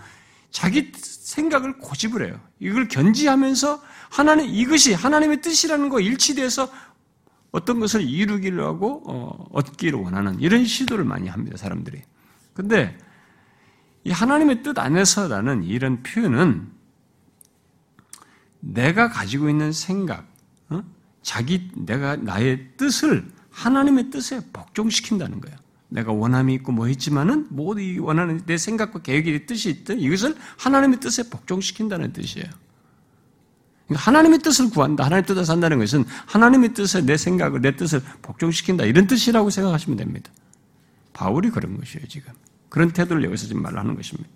[0.56, 2.40] 자기 생각을 고집을 해요.
[2.62, 6.72] 이걸 견지하면서 하나님 이것이 하나님의 뜻이라는 거 일치돼서
[7.52, 12.02] 어떤 것을 이루기를 하고 어, 얻기를 원하는 이런 시도를 많이 합니다 사람들이.
[12.54, 12.98] 근데
[14.06, 16.72] 이 하나님의 뜻 안에서라는 이런 표현은
[18.62, 20.26] 내가 가지고 있는 생각,
[20.70, 20.82] 어?
[21.22, 25.58] 자기 내가 나의 뜻을 하나님의 뜻에 복종시킨다는 거예요.
[25.96, 31.00] 내가 원함이 있고 뭐 있지만은 모두 이 원하는 내 생각과 계획이 뜻이 있든 이것을 하나님의
[31.00, 32.48] 뜻에 복종시킨다는 뜻이에요.
[33.88, 35.06] 그러니까 하나님의 뜻을 구한다.
[35.06, 38.84] 하나님의 뜻을 산다는 것은 하나님의 뜻에 내 생각을, 내 뜻을 복종시킨다.
[38.84, 40.32] 이런 뜻이라고 생각하시면 됩니다.
[41.14, 42.34] 바울이 그런 것이에요, 지금.
[42.68, 44.30] 그런 태도를 여기서 지금 말하는 것입니다.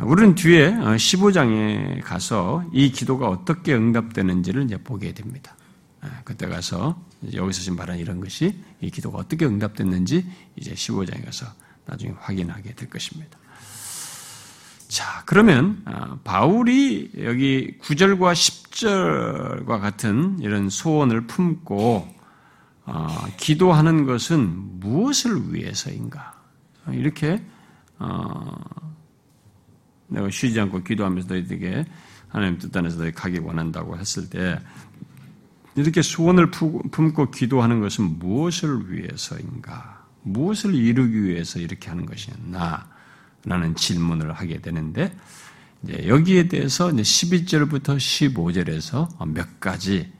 [0.00, 5.57] 우리는 뒤에 15장에 가서 이 기도가 어떻게 응답되는지를 이제 보게 됩니다.
[6.00, 11.46] 아, 그때 가서 여기서 지금 말하는 이런 것이 이 기도가 어떻게 응답됐는지 이제 15장에 가서
[11.86, 13.38] 나중에 확인하게 될 것입니다.
[14.88, 22.18] 자, 그러면 아, 바울이 여기 9절과 10절과 같은 이런 소원을 품고
[22.84, 26.38] 어, 기도하는 것은 무엇을 위해서인가?
[26.90, 27.44] 이렇게
[27.98, 28.54] 어,
[30.06, 31.84] 내가 쉬지 않고 기도하면서 너희들에게
[32.28, 34.58] 하나님 뜻 안에서 너희 가기 원한다고 했을 때
[35.78, 40.06] 이렇게 소원을 품고 기도하는 것은 무엇을 위해서인가?
[40.22, 42.88] 무엇을 이루기 위해서 이렇게 하는 것이었나?
[43.44, 45.16] 라는 질문을 하게 되는데,
[45.86, 50.12] 여기에 대해서 11절부터 15절에서 몇 가지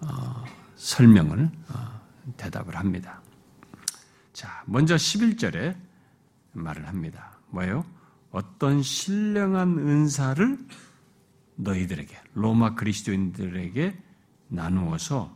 [0.00, 0.44] 어,
[0.76, 2.00] 설명을 어,
[2.36, 3.20] 대답을 합니다.
[4.32, 5.74] 자, 먼저 11절에
[6.52, 7.38] 말을 합니다.
[7.50, 7.84] 뭐예요?
[8.30, 10.58] 어떤 신령한 은사를
[11.56, 14.05] 너희들에게, 로마 그리스도인들에게
[14.48, 15.34] 나누어서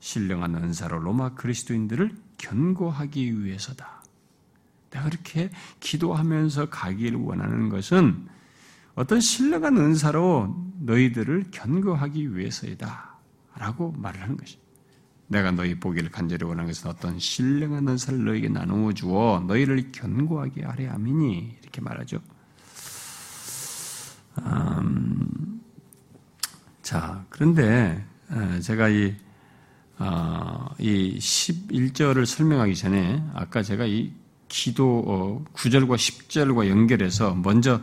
[0.00, 4.02] 신령한 은사로 로마 그리스도인들을 견고하기 위해서다.
[4.90, 8.28] 내가 그렇게 기도하면서 가기를 원하는 것은
[8.94, 13.18] 어떤 신령한 은사로 너희들을 견고하기 위해서이다.
[13.56, 14.58] 라고 말을 하는 것이.
[15.26, 20.92] 내가 너희 보기를 간절히 원하는 것은 어떤 신령한 은사를 너희에게 나누어 주어 너희를 견고하게 하려
[20.92, 22.20] 함이니 이렇게 말하죠.
[24.38, 25.60] 음,
[26.82, 28.06] 자, 그런데
[28.60, 29.14] 제가 이,
[29.98, 34.12] 어, 이 11절을 설명하기 전에 아까 제가 이
[34.48, 37.80] 기도 9절과 어, 10절과 연결해서 먼저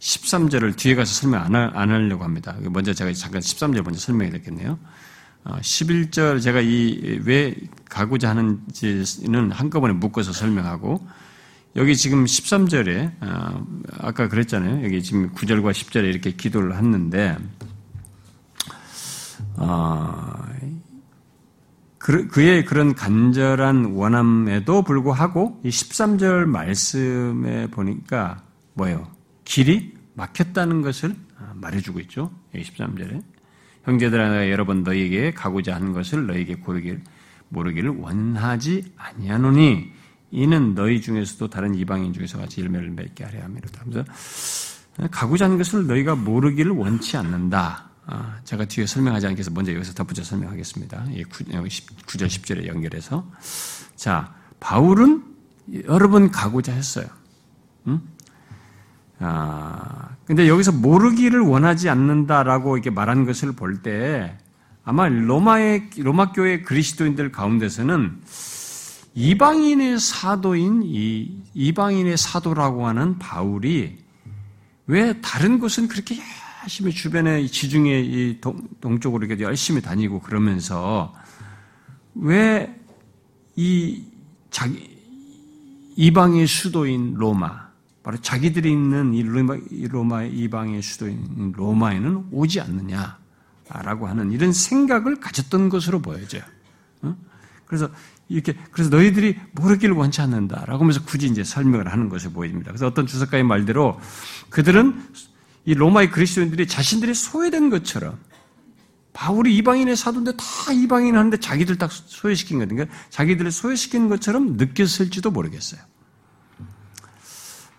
[0.00, 2.56] 13절을 뒤에 가서 설명 안, 하, 안 하려고 합니다.
[2.70, 4.78] 먼저 제가 잠깐 13절 먼저 설명해야 되겠네요.
[5.44, 7.54] 11절 어, 제가 이 왜
[7.88, 11.06] 가고자 하는지는 한꺼번에 묶어서 설명하고
[11.76, 13.66] 여기 지금 13절에 어,
[13.98, 14.84] 아까 그랬잖아요.
[14.84, 17.36] 여기 지금 9절과 10절에 이렇게 기도를 했는데
[21.98, 28.42] 그의 그런 간절한 원함에도 불구하고 이 13절 말씀에 보니까
[28.74, 29.08] 뭐예요?
[29.44, 31.14] 길이 막혔다는 것을
[31.54, 32.30] 말해주고 있죠.
[32.54, 33.22] 13절에.
[33.84, 37.02] 형제들아 여러 번 너희에게 가고자 하는 것을 너희에게 고르길
[37.48, 39.92] 모르기를 원하지 아니하노니
[40.30, 43.84] 이는 너희 중에서도 다른 이방인 중에서 같이 일매를 맺게 하려 함이로다.
[43.84, 44.06] 그래서
[45.10, 47.87] 가고자 하는 것을 너희가 모르기를 원치 않는다.
[48.10, 51.04] 아, 제가 뒤에 설명하지 않겠어 먼저 여기서 덧붙여 설명하겠습니다.
[51.04, 53.30] 9절 10절에 연결해서
[53.96, 55.24] 자 바울은
[55.84, 57.06] 여러 번 가고자 했어요.
[57.86, 58.00] 응?
[59.18, 64.38] 아, 근데 여기서 모르기를 원하지 않는다라고 이렇게 말한 것을 볼 때
[64.84, 68.22] 아마 로마의 로마 교회 그리스도인들 가운데서는
[69.12, 73.98] 이방인의 사도인 이 이방인의 사도라고 하는 바울이
[74.86, 76.16] 왜 다른 곳은 그렇게
[76.68, 81.14] 열심히 주변에 지중해 이 동, 동쪽으로 이렇게 열심히 다니고 그러면서
[82.14, 82.78] 왜
[83.58, 84.04] 이
[84.50, 84.96] 자기
[85.96, 87.68] 이방의 수도인 로마
[88.04, 89.56] 바로 자기들이 있는 이 로마,
[89.88, 96.42] 로마 이방의 수도인 로마에는 오지 않느냐라고 하는 이런 생각을 가졌던 것으로 보여져요.
[97.64, 97.90] 그래서
[98.28, 102.70] 이렇게 그래서 너희들이 모르기를 원치 않는다라고 하면서 굳이 이제 설명을 하는 것을 보입니다.
[102.70, 103.98] 그래서 어떤 주석가의 말대로
[104.50, 105.02] 그들은
[105.68, 108.18] 이 로마의 그리스도인들이 자신들이 소외된 것처럼
[109.12, 115.78] 바울이 이방인의 사도인데 다 이방인 하는데 자기들 딱 소외시킨 거니까 자기들을 소외시킨 것처럼 느꼈을지도 모르겠어요.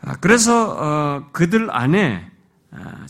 [0.02, 2.30] 아, 그래서 어, 그들 안에
[2.70, 3.08] 아,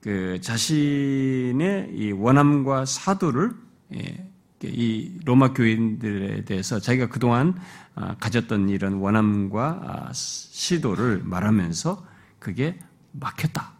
[0.00, 3.52] 그 자신의 이 원함과 사도를
[3.94, 4.30] 예,
[4.62, 7.54] 이 로마 교인들에 대해서 자기가 그동안
[7.94, 12.06] 아, 가졌던 이런 원함과 시도를 말하면서
[12.38, 12.78] 그게
[13.12, 13.77] 막혔다.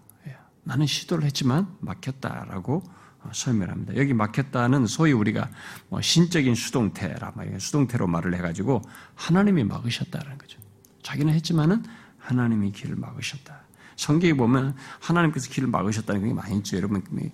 [0.69, 2.83] 예, 나는 시도를 했지만 막혔다라고
[3.23, 3.97] 어, 설명합니다.
[3.97, 5.51] 여기 막혔다는 소위 우리가
[5.89, 8.83] 뭐 신적인 수동태라 수동태로 말을 해가지고
[9.15, 10.61] 하나님이 막으셨다는 거죠.
[11.03, 11.83] 자기는 했지만은
[12.19, 13.63] 하나님이 길을 막으셨다.
[13.97, 16.77] 성경에 보면 하나님께서 길을 막으셨다는 게 많이 있죠.
[16.77, 17.31] 여러분, 그,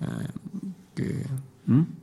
[0.00, 0.18] 어,
[0.94, 1.22] 그
[1.68, 1.96] 음?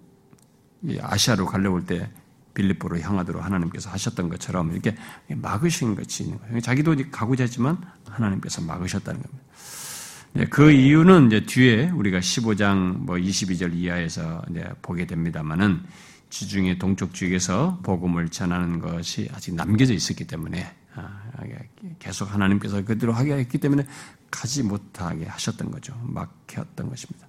[1.01, 2.09] 아시아로 가려고 때
[2.53, 4.95] 빌립보로 향하도록 하나님께서 하셨던 것처럼 이렇게
[5.27, 6.61] 막으신 것이 있는 거예요.
[6.61, 9.44] 자기도 가고자 했지만 하나님께서 막으셨다는 겁니다.
[10.35, 15.81] 네, 그 이유는 이제 뒤에 우리가 15장 뭐 22절 이하에서 이제 보게 됩니다만은
[16.29, 21.21] 지중해 동쪽 지역에서 복음을 전하는 것이 아직 남겨져 있었기 때문에 아,
[21.99, 23.87] 계속 하나님께서 그대로 하게 했기 때문에
[24.29, 25.97] 가지 못하게 하셨던 거죠.
[26.03, 27.27] 막혔던 것입니다.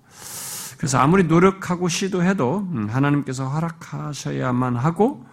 [0.77, 5.25] 그래서 아무리 노력하고 시도해도 음, 하나님께서 허락하셔야만 하고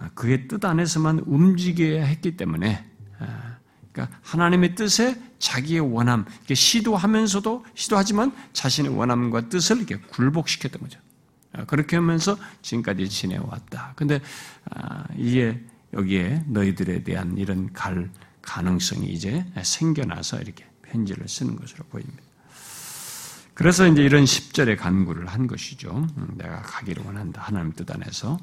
[0.00, 2.84] 아, 그의 뜻 안에서만 움직여야 했기 때문에
[3.20, 3.53] 아,
[3.94, 10.98] 그러니까 하나님의 뜻에 자기의 원함, 시도하면서도 시도하지만 자신의 원함과 뜻을 이렇게 굴복시켰던 거죠.
[11.68, 13.92] 그렇게 하면서 지금까지 지내왔다.
[13.94, 14.20] 근데
[15.16, 18.10] 이게 여기에 너희들에 대한 이런 갈
[18.42, 22.22] 가능성이 이제 생겨나서 이렇게 편지를 쓰는 것으로 보입니다.
[23.54, 26.08] 그래서 이제 이런 10절의 간구를 한 것이죠.
[26.16, 27.40] 음, 내가 가기를 원한다.
[27.42, 28.38] 하나님 뜻 안에서.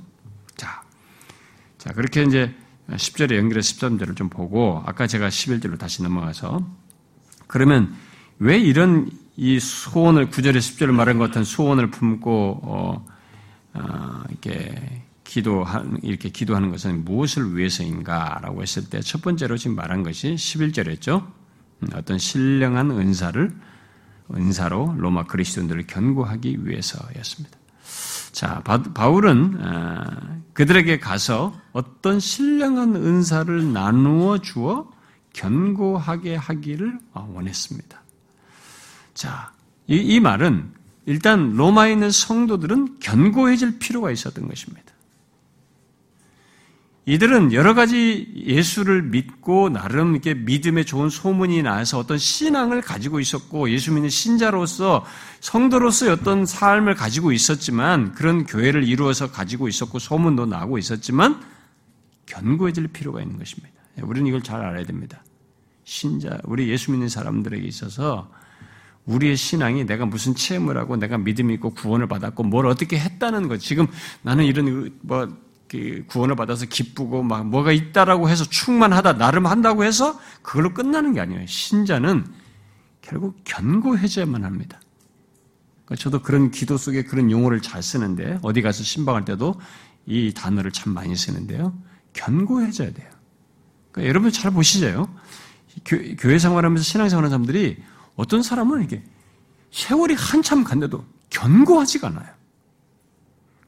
[0.55, 0.81] 자,
[1.77, 2.55] 자, 그렇게 이제
[2.95, 6.67] 10절에 연결해서 13절을 좀 보고, 아까 제가 11절로 다시 넘어가서,
[7.47, 7.95] 그러면
[8.39, 13.05] 왜 이런 이 소원을, 9절에 10절을 말한 것 같은 소원을 품고, 어,
[13.73, 20.35] 어, 이렇게 기도한, 이렇게 기도하는 것은 무엇을 위해서인가라고 했을 때 첫 번째로 지금 말한 것이
[20.35, 21.25] 11절이었죠.
[21.83, 23.51] 음, 어떤 신령한 은사를
[24.33, 27.60] 은사로 로마 그리스도인들을 견고하기 위해서였습니다.
[28.31, 28.61] 자,
[28.93, 34.89] 바울은 어, 그들에게 가서 어떤 신령한 은사를 나누어 주어
[35.33, 38.01] 견고하게 하기를 원했습니다.
[39.13, 39.51] 자,
[39.87, 40.71] 이, 이 말은
[41.05, 44.90] 일단 로마에 있는 성도들은 견고해질 필요가 있었던 것입니다.
[47.05, 53.71] 이들은 여러 가지 예수를 믿고 나름 이렇게 믿음에 좋은 소문이 나서 어떤 신앙을 가지고 있었고
[53.71, 55.03] 예수 믿는 신자로서
[55.39, 61.41] 성도로서 어떤 삶을 가지고 있었지만 그런 교회를 이루어서 가지고 있었고 소문도 나고 있었지만
[62.27, 63.69] 견고해질 필요가 있는 것입니다.
[64.03, 65.23] 우리는 이걸 잘 알아야 됩니다.
[65.83, 68.29] 신자, 우리 예수 믿는 사람들에게 있어서
[69.05, 73.59] 우리의 신앙이 내가 무슨 체험을 하고 내가 믿음이 있고 구원을 받았고 뭘 어떻게 했다는 것.
[73.59, 73.87] 지금
[74.21, 75.50] 나는 이런 뭐그
[76.07, 81.45] 구원을 받아서 기쁘고 막 뭐가 있다라고 해서 충만하다 나름 한다고 해서 그걸로 끝나는 게 아니에요.
[81.45, 82.25] 신자는
[83.01, 84.79] 결국 견고해져야만 합니다.
[85.85, 89.59] 그러니까 저도 그런 기도 속에 그런 용어를 잘 쓰는데 어디 가서 신방할 때도
[90.05, 91.73] 이 단어를 참 많이 쓰는데요.
[92.13, 93.09] 견고해져야 돼요.
[93.91, 95.13] 그러니까 여러분 잘 보시죠.
[95.85, 97.77] 교, 회 생활하면서 신앙생활하는 사람들이
[98.15, 99.03] 어떤 사람은 이렇게
[99.71, 102.40] 세월이 한참 간데도 견고하지가 않아요.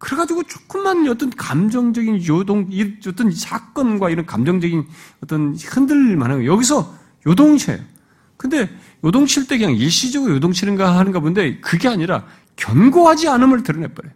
[0.03, 2.69] 그래가지고 조금만 어떤 감정적인 요동,
[3.07, 4.85] 어떤 사건과 이런 감정적인
[5.23, 6.93] 어떤 흔들릴 만한 여기서
[7.25, 7.79] 요동쳐요.
[8.35, 8.69] 근데
[9.05, 12.25] 요동칠 때 그냥 일시적으로 요동치는가 하는가 본데 그게 아니라
[12.57, 14.13] 견고하지 않음을 드러내버려요.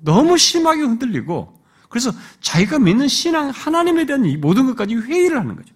[0.00, 1.52] 너무 심하게 흔들리고
[1.90, 5.74] 그래서 자기가 믿는 신앙 하나님에 대한 이 모든 것까지 회의를 하는 거죠.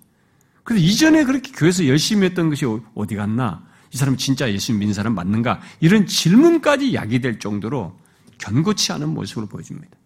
[0.64, 2.64] 그래서 이전에 그렇게 교회에서 열심히 했던 것이
[2.94, 3.62] 어디 갔나?
[3.92, 5.60] 이 사람 진짜 예수 믿는 사람 맞는가?
[5.80, 7.94] 이런 질문까지 야기될 정도로
[8.38, 9.96] 견고치 않은 모습으로 보여줍니다.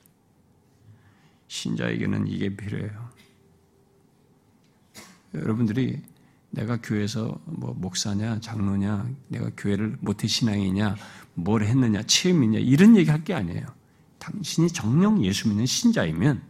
[1.49, 3.11] 신자에게는 이게 필요해요.
[5.35, 6.03] 여러분들이
[6.51, 10.97] 내가 교회에서 뭐 목사냐, 장로냐, 내가 교회를 모태 신앙이냐,
[11.35, 13.67] 뭘 했느냐, 체험이냐 이런 얘기 할 게 아니에요.
[14.19, 16.43] 당신이 정령 예수 믿는 신자이면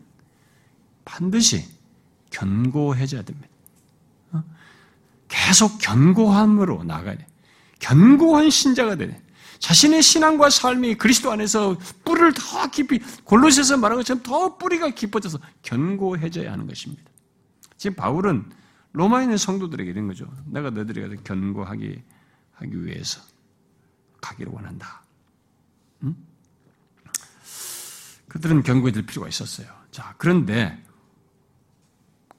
[1.04, 1.64] 반드시
[2.30, 3.48] 견고해져야 됩니다.
[4.32, 4.42] 어?
[5.28, 7.26] 계속 견고함으로 나가야 돼.
[7.78, 9.21] 견고한 신자가 돼.
[9.62, 16.50] 자신의 신앙과 삶이 그리스도 안에서 뿌리를 더 깊이 골로새서 말한 것처럼 더 뿌리가 깊어져서 견고해져야
[16.50, 17.04] 하는 것입니다.
[17.76, 18.50] 지금 바울은
[18.90, 20.28] 로마에 있는 성도들에게 이런 거죠.
[20.46, 22.02] 내가 너희들에게 견고하기
[22.54, 23.22] 하기 위해서
[24.20, 25.04] 가기를 원한다.
[26.02, 26.16] 응?
[28.26, 29.68] 그들은 견고해질 필요가 있었어요.
[29.92, 30.84] 자, 그런데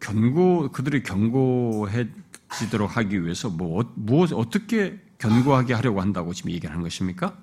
[0.01, 7.33] 견고 그들이 견고해지도록 하기 위해서 뭐 무엇 어떻게 견고하게 하려고 한다고 지금 얘기하는 것입니까?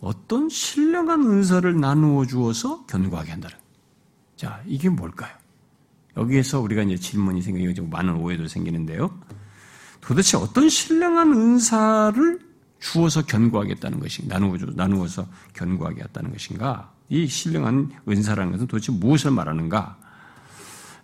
[0.00, 3.56] 어떤 신령한 은사를 나누어 주어서 견고하게 한다는.
[4.36, 5.32] 자, 이게 뭘까요?
[6.16, 9.16] 여기에서 우리가 이제 질문이 생기고 많은 오해도 생기는데요.
[10.00, 12.40] 도대체 어떤 신령한 은사를
[12.80, 16.92] 주어서 견고하겠다는 것이 나누어 나누어서 견고하게 했다는 것인가?
[17.08, 19.98] 이 신령한 은사라는 것은 도대체 무엇을 말하는가?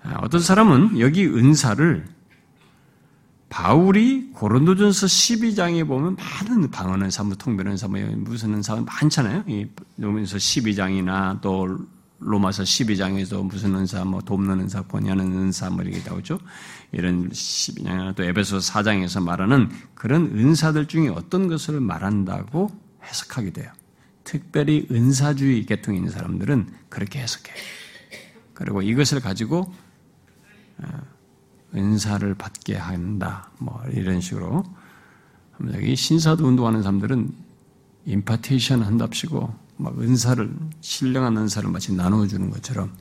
[0.02, 2.13] 아, 어떤 사람은 여기 은사를
[3.48, 9.44] 바울이 고린도전서 12장에 보면 많은 방언은 사, 뭐 통변은 사, 뭐 무슨 은사 많잖아요.
[9.46, 11.78] 이 로마서 12장이나 또
[12.18, 16.38] 로마서 12장에서 무슨 은사, 뭐 돕는 은사, 번역하는 은사 뭐 이렇게 나오죠.
[16.92, 22.70] 이런 12장이나 또 에베소 4장에서 말하는 그런 은사들 중에 어떤 것을 말한다고
[23.04, 23.70] 해석하게 돼요.
[24.24, 27.54] 특별히 은사주의 계통에 있는 사람들은 그렇게 해석해요.
[28.54, 29.72] 그리고 이것을 가지고
[30.78, 31.13] 어,
[31.74, 33.50] 은사를 받게 한다.
[33.58, 34.64] 뭐 이런 식으로
[35.72, 37.32] 여기 신사도 운동하는 사람들은
[38.06, 42.92] 임파테이션 한답시고 막 은사를 신령한 은사를 마치 나누어 주는 것처럼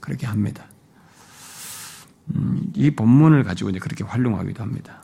[0.00, 0.64] 그렇게 합니다.
[2.34, 5.02] 음, 이 본문을 가지고 이제 그렇게 활용하기도 합니다.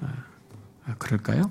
[0.00, 1.50] 아, 그럴까요?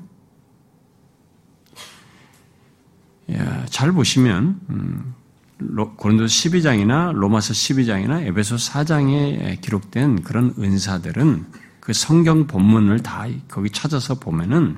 [3.31, 5.15] 야, 잘 보시면 음,
[5.57, 11.45] 고린도 12장이나 로마서 12장이나 에베소 4장에 기록된 그런 은사들은
[11.79, 14.77] 그 성경 본문을 다 거기 찾아서 보면은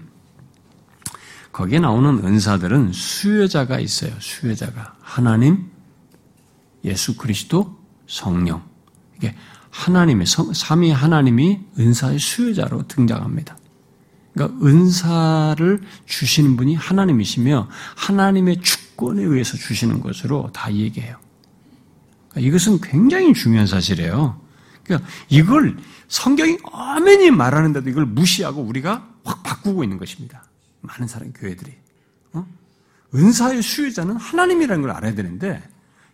[1.51, 4.11] 거기에 나오는 은사들은 수여자가 있어요.
[4.19, 5.71] 수여자가 하나님,
[6.83, 7.75] 예수 그리스도,
[8.05, 8.61] 성령
[9.15, 9.35] 이게
[9.71, 13.57] 하나님의 삼위 하나님이 은사의 수요자로 등장합니다.
[14.33, 18.61] 그러니까 은사를 주시는 분이 하나님이시며 하나님의
[18.97, 21.17] 주권에 의해서 주시는 것으로 다 얘기해요.
[22.29, 24.41] 그러니까 이것은 굉장히 중요한 사실이에요.
[24.83, 25.77] 그러니까 이걸
[26.07, 30.43] 성경이 어머니 말하는데도 이걸 무시하고 우리가 확 바꾸고 있는 것입니다.
[30.81, 31.73] 많은 사람 교회들이
[32.33, 32.45] 어?
[33.13, 35.61] 은사의 수요자는 하나님이라는 걸 알아야 되는데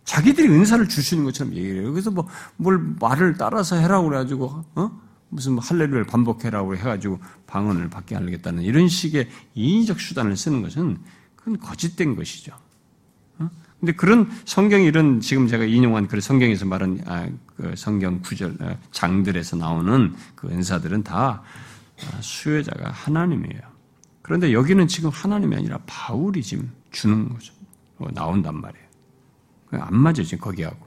[0.04, 1.92] 자기들이 은사를 주시는 것처럼 얘기해요.
[1.94, 2.28] 그래서 뭐,
[2.58, 5.02] 뭘 말을 따라서 해라고 그래가지고, 어?
[5.30, 10.98] 무슨 뭐 할례를 반복해라고 해가지고 방언을 받게 하겠다는 이런 식의 인위적 수단을 쓰는 것은
[11.38, 12.54] 그건 거짓된 것이죠.
[13.84, 13.86] 어?
[13.86, 17.28] 근데 그런 성경 이런 지금 제가 인용한 그 성경에서 말한 아,
[17.58, 21.44] 그 성경 구절 아, 장들에서 나오는 그 은사들은 다
[22.02, 23.62] 아, 수요자가 하나님이에요.
[24.22, 27.54] 그런데 여기는 지금 하나님이 아니라 바울이 지금 주는 거죠.
[27.98, 28.86] 어, 나온단 말이에요.
[29.74, 30.78] 안 맞아요, 지금 거기하고.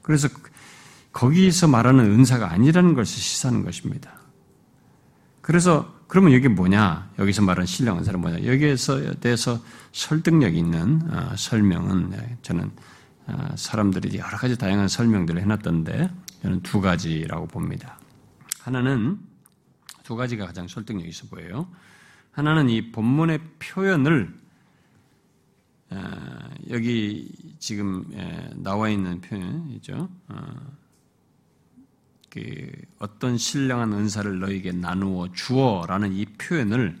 [0.00, 0.28] 그래서
[1.12, 4.12] 거기서 말하는 은사가 아니라는 것을 시사하는 것입니다.
[5.40, 7.10] 그래서 그러면 여기 뭐냐?
[7.18, 8.44] 여기서 말하는 신령 은사는 뭐냐?
[8.44, 9.58] 여기에서 대해서
[9.92, 12.70] 설득력 있는 어, 설명은 네, 저는
[13.28, 16.10] 어, 사람들이 여러 가지 다양한 설명들을 해놨던데
[16.42, 17.98] 저는 두 가지라고 봅니다.
[18.60, 19.20] 하나는
[20.02, 21.66] 두 가지가 가장 설득력 있어 보여요.
[22.32, 24.34] 하나는 이 본문의 표현을
[25.92, 25.96] 어,
[26.68, 28.04] 여기 지금
[28.56, 30.10] 나와 있는 표현이죠.
[32.32, 36.96] 어, 그 어떤 신령한 은사를 너에게 나누어 주어라는 이 표현을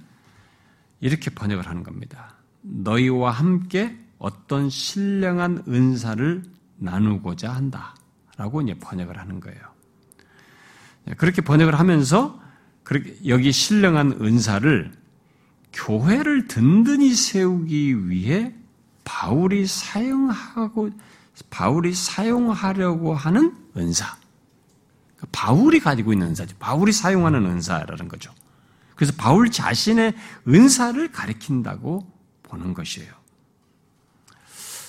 [1.00, 2.36] 이렇게 번역을 하는 겁니다.
[2.60, 6.42] 너희와 함께 어떤 신령한 은사를
[6.76, 9.60] 나누고자 한다라고 이제 번역을 하는 거예요.
[11.16, 12.40] 그렇게 번역을 하면서
[13.26, 14.92] 여기 신령한 은사를
[15.72, 18.54] 교회를 든든히 세우기 위해
[19.04, 20.90] 바울이 사용하고
[21.50, 24.21] 바울이 사용하려고 하는 은사.
[25.30, 26.56] 바울이 가지고 있는 은사죠.
[26.58, 28.32] 바울이 사용하는 은사라는 거죠.
[28.96, 30.14] 그래서 바울 자신의
[30.48, 32.10] 은사를 가리킨다고
[32.42, 33.12] 보는 것이에요.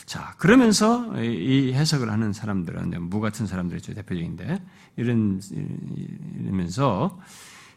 [0.05, 3.93] 자, 그러면서 이 해석을 하는 사람들은 무 같은 사람들이죠.
[3.95, 4.63] 대표적인데
[4.97, 5.41] 이런
[6.39, 7.19] 이러면서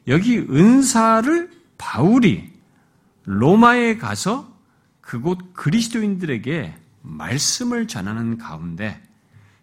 [0.08, 2.52] 여기 은사를 바울이
[3.24, 4.54] 로마에 가서
[5.00, 9.00] 그곳 그리스도인들에게 말씀을 전하는 가운데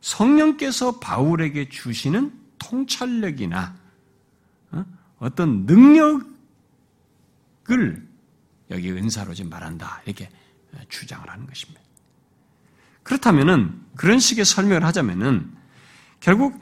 [0.01, 3.75] 성령께서 바울에게 주시는 통찰력이나
[4.71, 4.85] 어?
[5.19, 6.23] 어떤 능력을
[8.71, 10.29] 여기 은사로 지금 말한다 이렇게
[10.89, 11.81] 주장을 하는 것입니다.
[13.03, 15.51] 그렇다면은 그런 식의 설명을 하자면은
[16.19, 16.59] 결국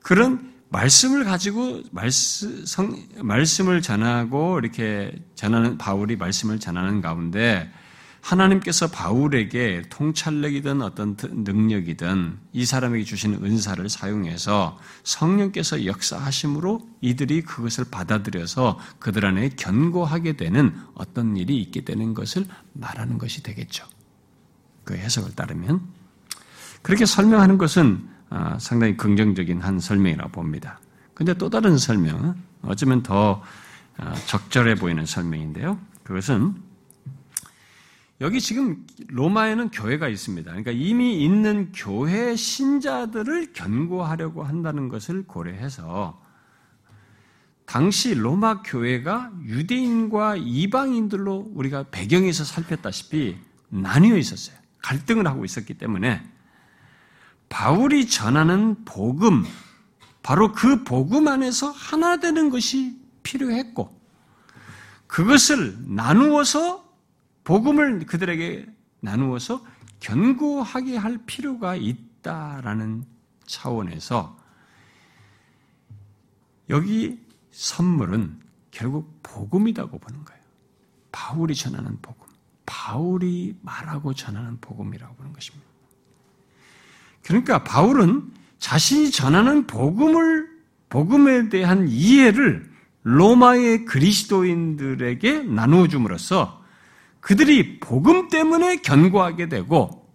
[0.00, 7.72] 그런 말씀을 가지고 말씀, 성, 말씀을 전하고 이렇게 전하는 바울이 말씀을 전하는 가운데
[8.20, 18.78] 하나님께서 바울에게 통찰력이든 어떤 능력이든 이 사람에게 주신 은사를 사용해서 성령께서 역사하심으로 이들이 그것을 받아들여서
[18.98, 23.86] 그들 안에 견고하게 되는 어떤 일이 있게 되는 것을 말하는 것이 되겠죠.
[24.84, 25.80] 그 해석을 따르면
[26.82, 30.80] 그렇게 설명하는 것은 아, 상당히 긍정적인 한 설명이라고 봅니다.
[31.14, 33.42] 근데 또 다른 설명은 어쩌면 더
[33.96, 35.78] 아, 적절해 보이는 설명인데요.
[36.04, 36.67] 그것은
[38.20, 40.50] 여기 지금 로마에는 교회가 있습니다.
[40.50, 46.20] 그러니까 이미 있는 교회 신자들을 견고하려고 한다는 것을 고려해서
[47.64, 53.36] 당시 로마 교회가 유대인과 이방인들로 우리가 배경에서 살폈다시피
[53.68, 54.56] 나뉘어 있었어요.
[54.82, 56.22] 갈등을 하고 있었기 때문에
[57.48, 59.44] 바울이 전하는 복음,
[60.22, 63.96] 바로 그 복음 안에서 하나 되는 것이 필요했고,
[65.06, 66.87] 그것을 나누어서
[67.48, 68.66] 복음을 그들에게
[69.00, 69.64] 나누어서
[70.00, 73.04] 견고하게 할 필요가 있다라는
[73.46, 74.38] 차원에서
[76.68, 77.18] 여기
[77.50, 78.38] 선물은
[78.70, 80.42] 결국 복음이라고 보는 거예요.
[81.10, 82.26] 바울이 전하는 복음.
[82.66, 85.66] 바울이 말하고 전하는 복음이라고 보는 것입니다.
[87.24, 90.50] 그러니까 바울은 자신이 전하는 복음을,
[90.90, 92.70] 복음에 대한 이해를
[93.04, 96.58] 로마의 그리스도인들에게 나누어 줌으로써
[97.28, 100.08] 그들이 복음 때문에 견고하게 되고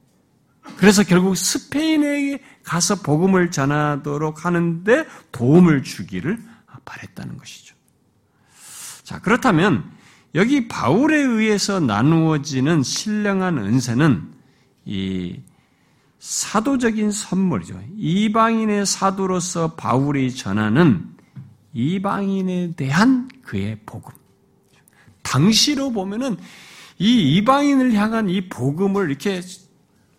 [0.78, 6.40] 그래서 결국 스페인에 가서 복음을 전하도록 하는데 도움을 주기를
[6.84, 7.76] 바랬다는 것이죠.
[9.04, 9.92] 자, 그렇다면
[10.34, 14.34] 여기 바울에 의해서 나누어지는 신령한 은세는
[14.86, 15.40] 이
[16.18, 17.80] 사도적인 선물이죠.
[17.96, 21.14] 이방인의 사도로서 바울이 전하는
[21.74, 24.16] 이방인에 대한 그의 복음.
[25.22, 26.38] 당시로 보면은
[27.00, 29.42] 이 이방인을 향한 이 복음을 이렇게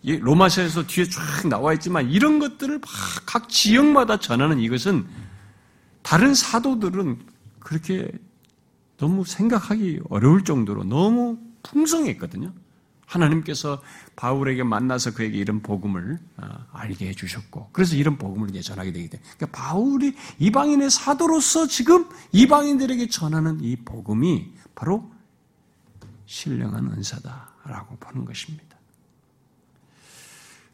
[0.02, 2.80] 로마서에서 뒤에 쫙 나와 있지만 이런 것들을
[3.26, 5.06] 각 지역마다 전하는 이것은
[6.02, 7.18] 다른 사도들은
[7.60, 8.10] 그렇게
[8.98, 12.52] 너무 생각하기 어려울 정도로 너무 풍성했거든요.
[13.06, 13.82] 하나님께서
[14.16, 19.28] 바울에게 만나서 그에게 이런 복음을 어, 알게 해주셨고, 그래서 이런 복음을 이제 전하게 되기 때문에,
[19.36, 25.10] 그러니까 바울이 이방인의 사도로서 지금 이방인들에게 전하는 이 복음이 바로
[26.34, 28.76] 신령한 은사다라고 보는 것입니다.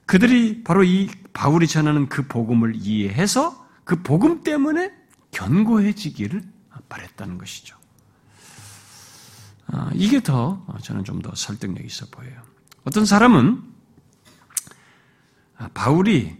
[0.07, 4.91] 그들이 바로 이 바울이 전하는 그 복음을 이해해서 그 복음 때문에
[5.33, 6.43] 견고해지기를
[6.89, 7.77] 바랬다는 것이죠.
[9.67, 12.43] 아, 이게 더 저는 좀 더 설득력 있어 보여요.
[12.85, 13.63] 어떤 사람은
[15.59, 16.37] 아, 바울이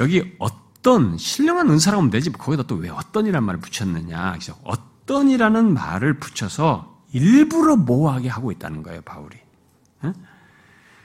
[0.00, 4.38] 여기 어떤 신령한 은사라고 하면 되지 거기다 또 왜 어떤이란 말을 붙였느냐.
[4.64, 9.36] 어떤이라는 말을 붙여서 일부러 모호하게 하고 있다는 거예요, 바울이.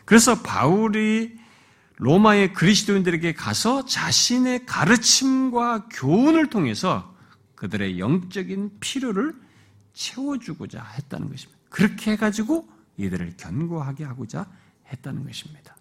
[0.06, 1.38] 그래서 바울이
[1.98, 7.16] 로마의 그리스도인들에게 가서 자신의 가르침과 교훈을 통해서
[7.56, 9.34] 그들의 영적인 필요를
[9.94, 11.60] 채워주고자 했다는 것입니다.
[11.70, 14.48] 그렇게 해가지고 이들을 견고하게 하고자
[14.92, 15.76] 했다는 것입니다.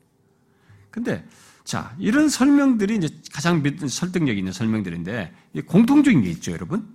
[0.91, 1.25] 근데,
[1.65, 5.35] 자, 이런 설명들이 이제 가장 설득력 있는 설명들인데,
[5.67, 6.89] 공통적인 게 있죠, 여러분?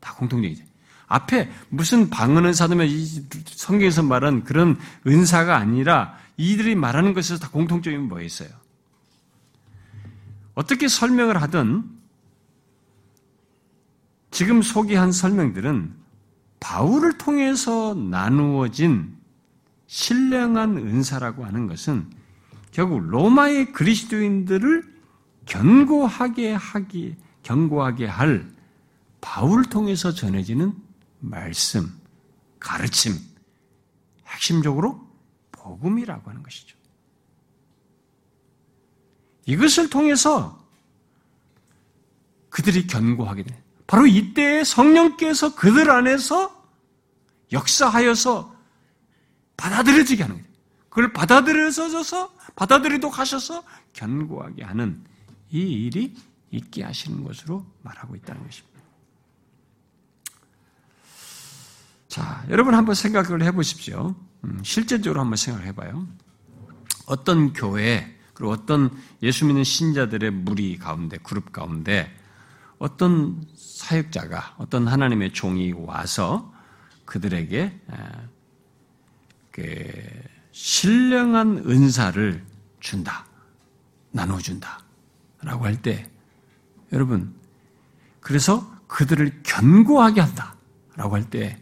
[0.00, 0.64] 다 공통적이죠.
[1.06, 2.88] 앞에 무슨 방언 은사면
[3.46, 8.48] 성경에서 말한 그런 은사가 아니라 이들이 말하는 것에서 다 공통점이 뭐 있어요?
[10.54, 11.84] 어떻게 설명을 하든
[14.30, 15.94] 지금 소개한 설명들은
[16.58, 19.16] 바울을 통해서 나누어진
[19.86, 22.10] 신령한 은사라고 하는 것은
[22.72, 24.94] 결국 로마의 그리스도인들을
[25.46, 28.48] 견고하게 하기, 견고하게 할
[29.20, 30.72] 바울을 통해서 전해지는
[31.24, 32.00] 말씀,
[32.58, 33.18] 가르침,
[34.26, 35.06] 핵심적으로
[35.52, 36.76] 복음이라고 하는 것이죠.
[39.46, 40.62] 이것을 통해서
[42.50, 43.62] 그들이 견고하게 돼.
[43.86, 46.64] 바로 이때 성령께서 그들 안에서
[47.52, 48.54] 역사하여서
[49.56, 50.48] 받아들여지게 하는 거예요.
[50.88, 55.04] 그걸 받아들여서 받아들이도록 하셔서 견고하게 하는
[55.50, 56.14] 이 일이
[56.50, 58.73] 있게 하시는 것으로 말하고 있다는 것입니다.
[62.14, 64.14] 자, 여러분 한번 생각을 해보십시오.
[64.44, 66.06] 음, 실제적으로 한번 생각을 해봐요.
[67.06, 72.16] 어떤 교회, 그리고 어떤 예수 믿는 신자들의 무리 가운데, 그룹 가운데
[72.78, 76.54] 어떤 사역자가, 어떤 하나님의 종이 와서
[77.04, 77.80] 그들에게
[79.50, 79.92] 그
[80.52, 82.46] 신령한 은사를
[82.78, 83.26] 준다.
[84.12, 84.84] 나눠준다.
[85.42, 86.08] 라고 할 때,
[86.92, 87.34] 여러분,
[88.20, 90.54] 그래서 그들을 견고하게 한다.
[90.94, 91.60] 라고 할 때,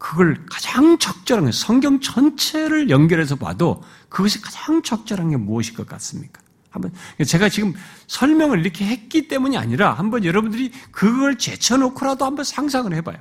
[0.00, 6.40] 그걸 가장 적절한 게 성경 전체를 연결해서 봐도 그것이 가장 적절한 게 무엇일 것 같습니까?
[6.70, 6.90] 한번
[7.26, 7.74] 제가 지금
[8.06, 13.18] 설명을 이렇게 했기 때문이 아니라 한번 여러분들이 그걸 제쳐놓고라도 한번 상상을 해봐요.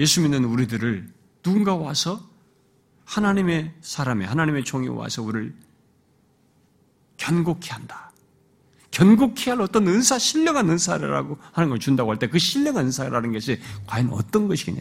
[0.00, 1.08] 예수 믿는 우리들을
[1.44, 2.28] 누군가 와서
[3.04, 5.54] 하나님의 사람이 하나님의 종이 와서 우리를
[7.18, 8.10] 견고케 한다.
[8.90, 13.60] 견고케 할 어떤 은사, 신령한 은사라고 하는 걸 준다고 할 때 그 신령한 은사라는 것이
[13.86, 14.80] 과연 어떤 것이냐?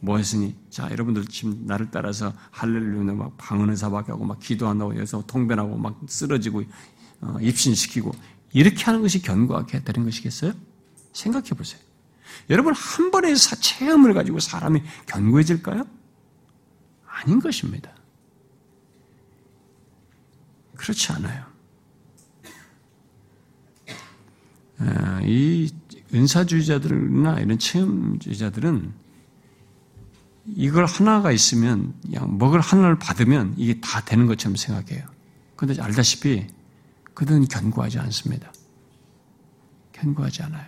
[0.00, 0.56] 뭐 했으니?
[0.70, 6.64] 자, 여러분들 지금 나를 따라서 할렐루야 막 방언을 사박하고 막 기도한다고 해서 통변하고 막 쓰러지고
[7.20, 8.10] 어, 입신시키고
[8.52, 10.52] 이렇게 하는 것이 견고하게 되는 것이겠어요?
[11.12, 11.80] 생각해 보세요.
[12.48, 15.84] 여러분 한 번의 사, 체험을 가지고 사람이 견고해질까요?
[17.06, 17.90] 아닌 것입니다.
[20.76, 21.44] 그렇지 않아요.
[24.78, 25.70] 아, 이
[26.14, 28.99] 은사주의자들이나 이런 체험주의자들은
[30.56, 35.04] 이걸 하나가 있으면 그냥 먹을 하나를 받으면 이게 다 되는 것처럼 생각해요.
[35.56, 36.46] 그런데 알다시피
[37.14, 38.52] 그들은 견고하지 않습니다.
[39.92, 40.66] 견고하지 않아요.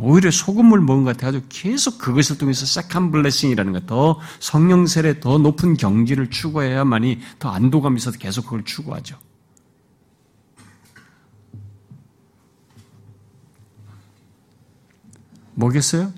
[0.00, 5.38] 오히려 소금을 먹은 것 같아가지고 계속 그것을 통해서 second blessing이라는 것, 더 성령 세례 더
[5.38, 9.18] 높은 경지를 추구해야만이 더 안도감이 있어서 계속 그걸 추구하죠.
[15.54, 16.12] 뭐겠어요?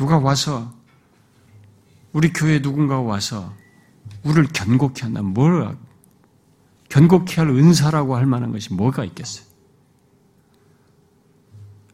[0.00, 0.72] 누가 와서
[2.14, 3.54] 우리 교회 누군가 와서
[4.24, 5.20] 우리를 견고케 한다.
[5.20, 5.76] 뭘
[6.88, 9.44] 견고케 할 은사라고 할 만한 것이 뭐가 있겠어요?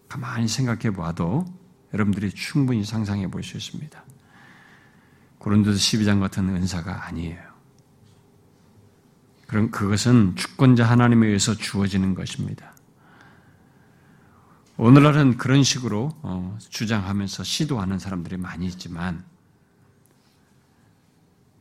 [0.06, 1.44] 가만히 생각해 봐도
[1.92, 4.04] 여러분들이 충분히 상상해 볼 수 있습니다.
[5.38, 7.40] 고린도서 12장 같은 은사가 아니에요.
[9.48, 12.75] 그럼 그것은 주권자 하나님에 의해서 주어지는 것입니다.
[14.78, 19.24] 오늘날은 그런 식으로 어, 주장하면서 시도하는 사람들이 많이 있지만,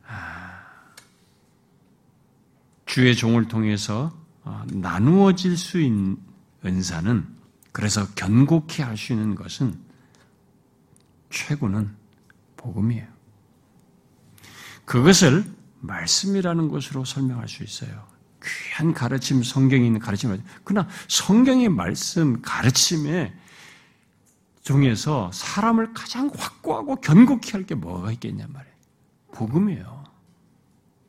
[0.06, 0.60] 아,
[2.84, 4.14] 주의 종을 통해서
[4.44, 6.18] 어, 나누어질 수 있는
[6.64, 7.26] 은사는,
[7.72, 9.78] 그래서 견고케 할 수 있는 것은
[11.30, 11.94] 최고는
[12.56, 13.06] 복음이에요.
[14.84, 15.44] 그것을
[15.80, 18.15] 말씀이라는 것으로 설명할 수 있어요.
[18.76, 20.42] 귀한 가르침, 성경에 있는 가르침을.
[20.64, 23.34] 그러나 성경의 말씀, 가르침에
[24.62, 28.76] 중에서 사람을 가장 확고하고 견고케 할 게 뭐가 있겠냐 말이에요.
[29.32, 30.04] 복음이에요.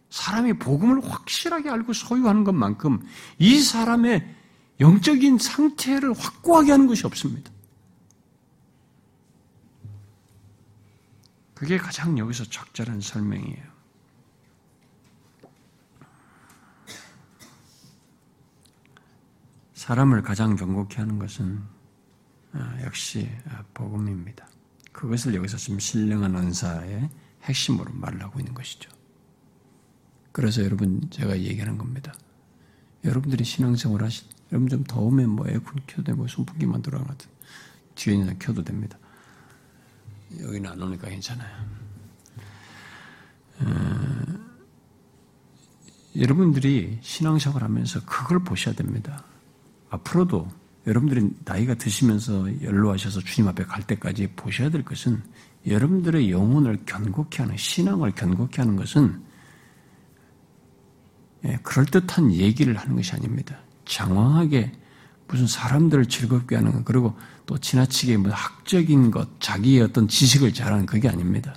[0.10, 3.06] 사람이 복음을 확실하게 알고 소유하는 것만큼
[3.40, 4.36] 이 사람의
[4.80, 7.52] 영적인 상태를 확고하게 하는 것이 없습니다.
[11.54, 13.67] 그게 가장 여기서 적절한 설명이에요.
[19.88, 21.64] 사람을 가장 경고케 하는 것은
[22.52, 24.46] 아, 역시 아, 복음입니다.
[24.92, 27.10] 그것을 여기서 지금 신령한 은사의
[27.44, 28.92] 핵심으로 말을 하고 있는 것이죠.
[30.34, 32.14] 그래서 여러분 제가 얘기하는 겁니다.
[33.06, 37.30] 여러분들이 신앙생활 하실 여러분 좀 더우면 뭐 에어컨 켜도 되고 선풍기만 돌아가든
[37.96, 38.98] 뒤에는 켜도 됩니다.
[40.38, 41.66] 여기는 안 오니까 괜찮아요.
[43.62, 44.26] 어,
[46.18, 49.24] 여러분들이 신앙생활 하면서 그걸 보셔야 됩니다.
[49.90, 50.48] 앞으로도
[50.86, 55.22] 여러분들이 나이가 드시면서 연로하셔서 주님 앞에 갈 때까지 보셔야 될 것은
[55.66, 59.22] 여러분들의 영혼을 견고케 하는 신앙을 견고케 하는 것은
[61.46, 63.58] 예, 그럴듯한 얘기를 하는 것이 아닙니다.
[63.86, 64.72] 장황하게
[65.28, 67.16] 무슨 사람들을 즐겁게 하는 것 그리고
[67.46, 71.54] 또 지나치게 뭐 학적인 것 자기의 어떤 지식을 잘하는 그게 아닙니다.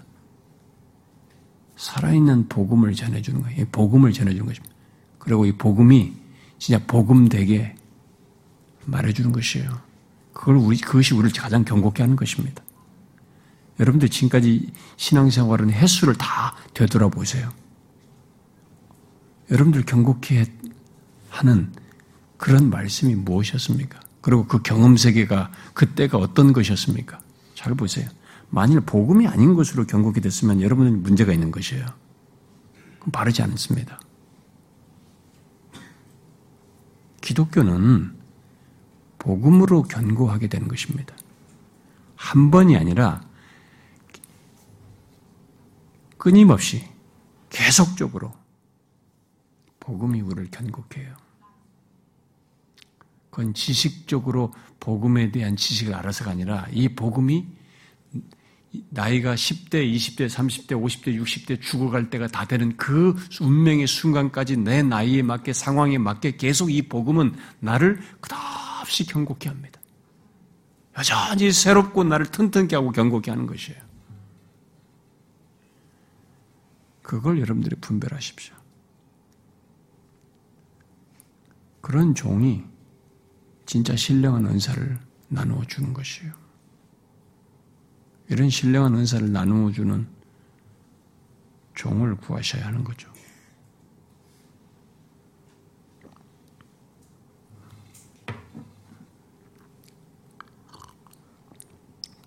[1.76, 3.66] 살아있는 복음을 전해주는 거예요.
[3.72, 4.74] 복음을 전해주는 것입니다.
[5.18, 6.12] 그리고 이 복음이
[6.58, 7.74] 진짜 복음 되게
[8.90, 9.80] 말해주는 것이에요.
[10.32, 12.62] 그걸 우리, 그것이 우리를 가장 경고케 하는 것입니다.
[13.78, 17.50] 여러분들 지금까지 신앙생활은 횟수를 다 되돌아보세요.
[19.50, 20.46] 여러분들 경고케
[21.30, 21.72] 하는
[22.36, 24.00] 그런 말씀이 무엇이었습니까?
[24.20, 27.20] 그리고 그 경험 세계가 그때가 어떤 것이었습니까?
[27.54, 28.08] 잘 보세요.
[28.50, 31.86] 만일 복음이 아닌 것으로 경고게 됐으면 여러분은 문제가 있는 것이에요.
[33.12, 33.98] 바르지 않습니다.
[37.20, 38.19] 기독교는
[39.20, 41.14] 복음으로 견고하게 되는 것입니다.
[42.16, 43.22] 한 번이 아니라
[46.16, 46.84] 끊임없이
[47.48, 48.32] 계속적으로
[49.78, 51.14] 복음이 우리를 견고케 해요.
[53.30, 57.46] 그건 지식적으로 복음에 대한 지식을 알아서가 아니라 이 복음이
[58.88, 65.22] 나이가 10대, 20대, 30대, 50대, 60대 죽어갈 때가 다 되는 그 운명의 순간까지 내 나이에
[65.22, 68.00] 맞게 상황에 맞게 계속 이 복음은 나를
[68.90, 69.80] 끝없이 경고케 합니다.
[70.98, 73.80] 여전히 새롭고 나를 튼튼케 하고 경고케 하는 것이에요.
[77.02, 78.54] 그걸 여러분들이 분별하십시오.
[81.80, 82.64] 그런 종이
[83.64, 86.32] 진짜 신령한 은사를 나누어 주는 것이에요.
[88.28, 90.06] 이런 신령한 은사를 나누어 주는
[91.74, 93.09] 종을 구하셔야 하는 거죠.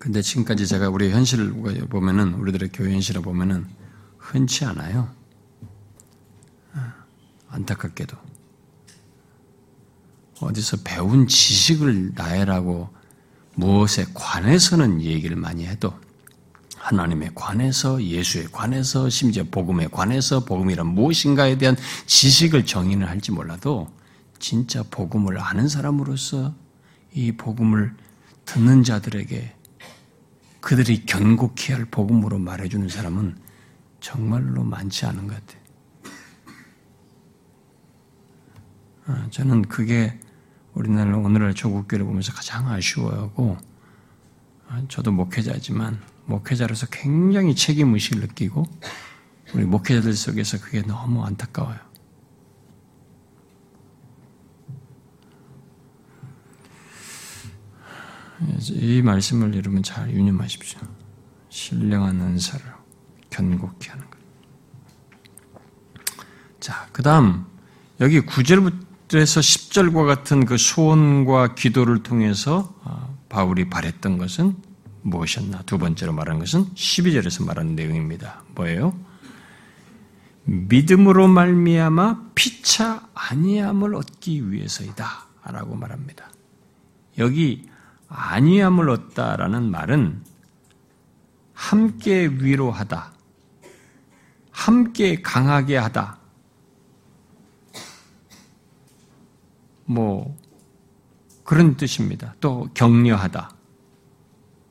[0.04, 1.54] 근데 지금까지 제가 우리 현실을
[1.88, 3.64] 보면은, 우리들의 교회 현실을 보면은
[4.18, 5.08] 흔치 않아요.
[6.74, 6.92] 아,
[7.48, 8.14] 안타깝게도.
[10.40, 12.90] 어디서 배운 지식을 나열하고
[13.54, 15.98] 무엇에 관해서는 얘기를 많이 해도
[16.76, 23.90] 하나님에 관해서 예수에 관해서 심지어 복음에 관해서 복음이란 무엇인가에 대한 지식을 정의는 할지 몰라도
[24.38, 26.54] 진짜 복음을 아는 사람으로서
[27.14, 27.96] 이 복음을
[28.44, 29.63] 듣는 자들에게
[30.64, 33.36] 그들이 견고히 할 복음으로 말해주는 사람은
[34.00, 35.62] 정말로 많지 않은 것 같아요.
[39.04, 40.18] 아, 저는 그게
[40.72, 43.58] 우리나라 오늘날 조국교를 보면서 가장 아쉬워하고
[44.66, 48.64] 아, 저도 목회자지만 목회자로서 굉장히 책임의식을 느끼고
[49.52, 51.78] 우리 목회자들 속에서 그게 너무 안타까워요.
[58.70, 60.80] 이 말씀을 여러분 잘 유념하십시오.
[61.48, 62.64] 신령한 은사를
[63.30, 64.18] 견고케 하는 것.
[66.60, 67.44] 자, 그 다음,
[68.00, 74.56] 여기 9절부터 그래서 10절과 같은 그 소원과 기도를 통해서 어, 바울이 바랬던 것은
[75.02, 75.62] 무엇이었나?
[75.66, 78.42] 두 번째로 말한 것은 12절에서 말하는 내용입니다.
[78.56, 78.98] 뭐예요?
[80.46, 85.28] 믿음으로 말미암아 피차 아니함을 얻기 위해서이다.
[85.44, 86.30] 라고 말합니다.
[87.18, 87.68] 여기
[88.08, 90.24] 아니함을 얻다라는 말은
[91.52, 93.12] 함께 위로하다,
[94.50, 96.18] 함께 강하게 하다,
[99.86, 100.36] 뭐
[101.44, 102.34] 그런 뜻입니다.
[102.40, 103.54] 또 격려하다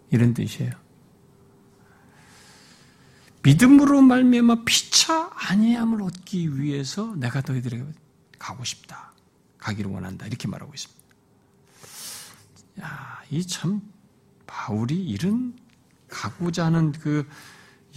[0.09, 0.71] 이런 뜻이에요.
[3.43, 7.85] 믿음으로 말미암아 피차 아니함을 얻기 위해서 내가 너희들에게
[8.39, 9.11] 가고 싶다.
[9.57, 10.25] 가기를 원한다.
[10.25, 11.02] 이렇게 말하고 있습니다.
[12.81, 13.81] 야, 이 참
[14.47, 15.53] 바울이 이런
[16.09, 17.27] 가고자 하는 그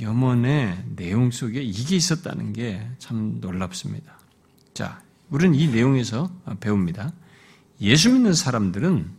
[0.00, 4.18] 염원의 내용 속에 이게 있었다는 게 참 놀랍습니다.
[4.74, 5.00] 자,
[5.30, 7.12] 우리는 이 내용에서 배웁니다.
[7.80, 9.10] 예수 믿는 사람들은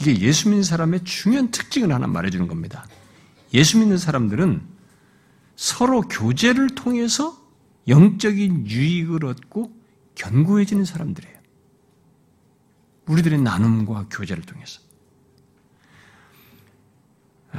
[0.00, 2.86] 이게 예수 믿는 사람의 중요한 특징을 하나 말해주는 겁니다.
[3.54, 4.62] 예수 믿는 사람들은
[5.56, 7.36] 서로 교제를 통해서
[7.88, 9.72] 영적인 유익을 얻고
[10.14, 11.36] 견고해지는 사람들이에요.
[13.06, 14.80] 우리들의 나눔과 교제를 통해서.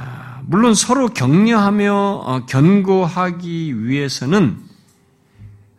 [0.00, 4.58] 아, 물론 서로 격려하며 어, 견고하기 위해서는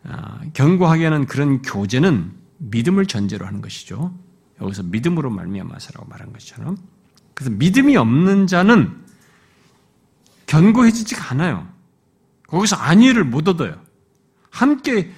[0.03, 4.13] 아, 견고하게 하는 그런 교제는 믿음을 전제로 하는 것이죠.
[4.61, 6.77] 여기서 믿음으로 말미암아서라고 말한 것처럼.
[7.33, 8.95] 그래서 믿음이 없는 자는
[10.45, 11.67] 견고해지지가 않아요.
[12.45, 13.81] 거기서 안위를 못 얻어요.
[14.51, 15.11] 함께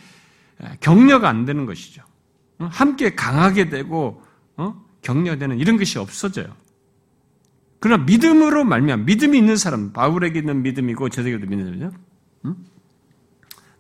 [0.80, 2.04] 격려가 안 되는 것이죠.
[2.60, 4.24] 함께 강하게 되고
[4.56, 4.82] 어?
[5.02, 6.56] 격려되는 이런 것이 없어져요.
[7.84, 11.92] 그러나 믿음으로 말미암 믿음이 있는 사람, 바울에게 있는 믿음이고 저에게도 믿는
[12.46, 12.56] 응?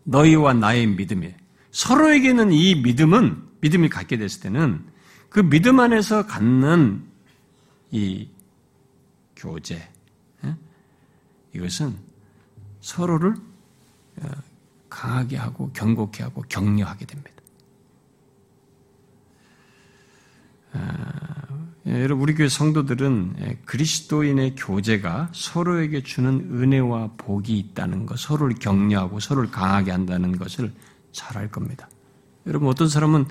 [0.03, 1.33] 너희와 나의 믿음이
[1.71, 4.85] 서로에게는 이 믿음은 믿음이 갖게 됐을 때는
[5.29, 7.01] 그 믿음 안에서 갖는
[7.91, 8.27] 이
[9.37, 9.87] 교제
[11.53, 11.95] 이것은
[12.81, 13.35] 서로를
[14.17, 14.29] 어,
[14.89, 17.31] 강하게 하고 견고케 하고 격려하게 됩니다.
[20.73, 28.19] 아, 예, 여러분 우리 교회 성도들은 예, 그리스도인의 교제가 서로에게 주는 은혜와 복이 있다는 것,
[28.19, 30.73] 서로를 격려하고 서로를 강하게 한다는 것을
[31.13, 31.87] 잘 알 겁니다.
[32.45, 33.25] 여러분 어떤 사람은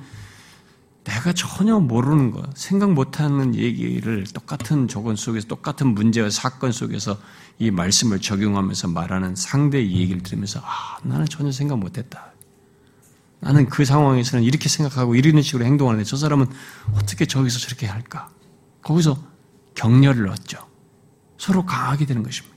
[1.05, 7.19] 내가 전혀 모르는 것, 생각 못하는 얘기를 똑같은 조건 속에서 똑같은 문제와 사건 속에서
[7.59, 12.33] 이 말씀을 적용하면서 말하는 상대의 얘기를 들으면서 아 나는 전혀 생각 못했다.
[13.41, 16.47] 나는 그 상황에서는 이렇게 생각하고 이런 식으로 행동하는데 저 사람은
[16.95, 18.31] 어떻게 저기서 저렇게 할까?
[18.83, 19.17] 거기서
[19.75, 20.59] 격려를 얻죠.
[21.39, 22.57] 서로 강하게 되는 것입니다.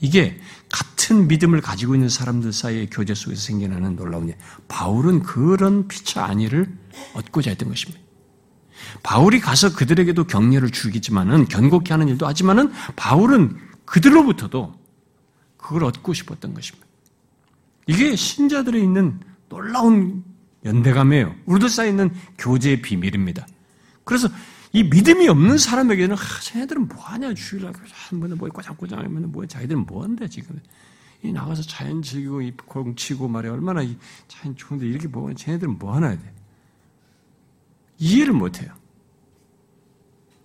[0.00, 4.36] 이게 같은 믿음을 가지고 있는 사람들 사이의 교제 속에서 생겨나는 놀라운 일.
[4.66, 6.76] 바울은 그런 피차 안위를
[7.14, 8.00] 얻고자 했던 것입니다.
[9.04, 14.74] 바울이 가서 그들에게도 격려를 주겠지만은 견고케 하는 일도 하지만은 바울은 그들로부터도
[15.56, 16.86] 그걸 얻고 싶었던 것입니다.
[17.86, 20.24] 이게 신자들에 있는 놀라운
[20.64, 21.34] 연대감이에요.
[21.46, 23.46] 우리들 사이에 있는 교제의 비밀입니다.
[24.04, 24.28] 그래서
[24.72, 27.72] 이 믿음이 없는 사람에게는 아, 쟤네들은 뭐하냐 주일날.
[27.90, 30.60] 한 번에 뭐 꼬장꼬장하면 뭐야 자기들은 뭐한데 지금.
[31.22, 33.52] 이 나가서 자연 즐기고 이 공치고 말이야.
[33.52, 33.96] 얼마나 이
[34.28, 36.34] 자연 좋은데 이렇게 뭐 쟤네들은 뭐 하나 돼?
[37.98, 38.72] 이해를 못해요.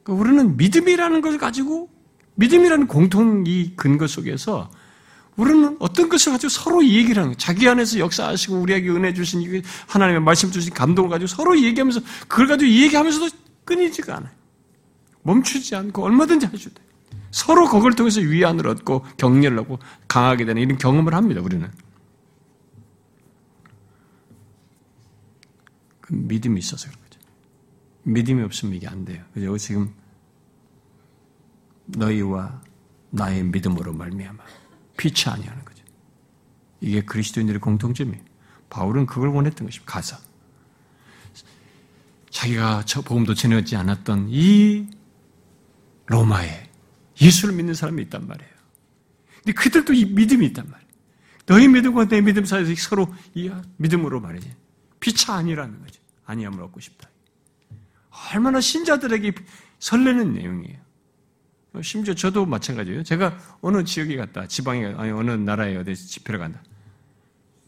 [0.04, 1.90] 그러니까 우리는 믿음이라는 것을 가지고
[2.36, 4.70] 믿음이라는 공통 이 근거 속에서
[5.38, 7.38] 우리는 어떤 것을 가지고 서로 얘기를 하는 거예요.
[7.38, 12.70] 자기 안에서 역사하시고 우리에게 은혜 주신 하나님의 말씀 주신 감동을 가지고 서로 얘기하면서 그걸 가지고
[12.70, 14.34] 얘기하면서도 끊이지가 않아요.
[15.22, 16.88] 멈추지 않고 얼마든지 하셔도 돼요.
[17.30, 21.42] 서로 그걸 통해서 위안을 얻고 격려를 하고 강하게 되는 이런 경험을 합니다.
[21.42, 21.70] 우리는.
[26.02, 27.20] 그 믿음이 있어서 그런 거죠.
[28.04, 29.24] 믿음이 없으면 이게 안 돼요.
[29.34, 29.94] 그래서 지금
[31.88, 32.62] 너희와
[33.10, 34.44] 나의 믿음으로 말미암아
[34.96, 35.84] 피치 아니하는 거죠.
[36.80, 38.24] 이게 그리스도인들의 공통점이에요.
[38.70, 39.92] 바울은 그걸 원했던 것입니다.
[39.92, 40.18] 가서.
[42.38, 44.88] 자기가 저 복음도 전하지 않았던 이
[46.06, 46.70] 로마에
[47.20, 48.52] 예수를 믿는 사람이 있단 말이에요.
[49.38, 50.92] 근데 그들도 이 믿음이 있단 말이에요.
[51.48, 54.54] 너희 믿음과 내 믿음 사이에서 서로 이 믿음으로 말이지.
[55.00, 56.00] 피차 아니라는 거지.
[56.26, 57.10] 아니함을 얻고 싶다.
[58.32, 59.34] 얼마나 신자들에게
[59.80, 60.78] 설레는 내용이에요.
[61.82, 63.02] 심지어 저도 마찬가지예요.
[63.02, 66.62] 제가 어느 지역에 갔다, 지방에, 아니, 어느 나라에 어디 집회를 간다.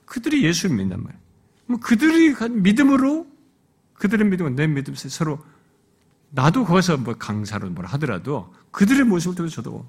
[0.06, 1.22] 그들이 예수를 믿단 말이에요.
[1.66, 3.29] 뭐 그들이 믿음으로,
[4.00, 5.46] 그들의 믿음과 내 믿음 사이 서로,
[6.32, 9.88] 나도 거기서 뭐 강사로 뭘 하더라도 그들의 모습을 통해서 저도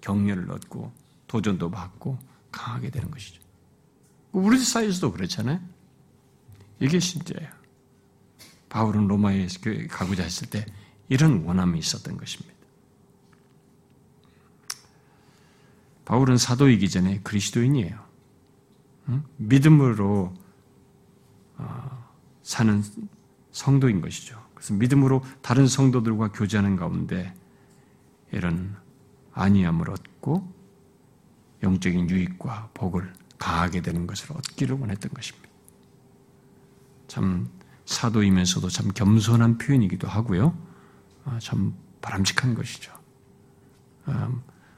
[0.00, 0.92] 격려를 얻고
[1.28, 2.18] 도전도 받고
[2.50, 3.40] 강하게 되는 것이죠.
[4.32, 5.60] 우리 사이에서도 그렇잖아요.
[6.80, 7.50] 이게 진짜예요.
[8.68, 9.46] 바울은 로마에
[9.90, 10.64] 가고자 했을 때
[11.08, 12.52] 이런 원함이 있었던 것입니다.
[16.04, 18.02] 바울은 사도이기 전에 그리스도인이에요.
[19.36, 20.34] 믿음으로
[21.56, 22.08] 어,
[22.42, 22.82] 사는
[23.52, 24.40] 성도인 것이죠.
[24.54, 27.34] 그래서 믿음으로 다른 성도들과 교제하는 가운데
[28.32, 28.76] 이런
[29.32, 30.52] 안위함을 얻고
[31.62, 35.48] 영적인 유익과 복을 가하게 되는 것을 얻기를 원했던 것입니다.
[37.08, 37.48] 참
[37.84, 40.56] 사도이면서도 참 겸손한 표현이기도 하고요.
[41.24, 42.92] 아, 참 바람직한 것이죠.
[44.06, 44.30] 아,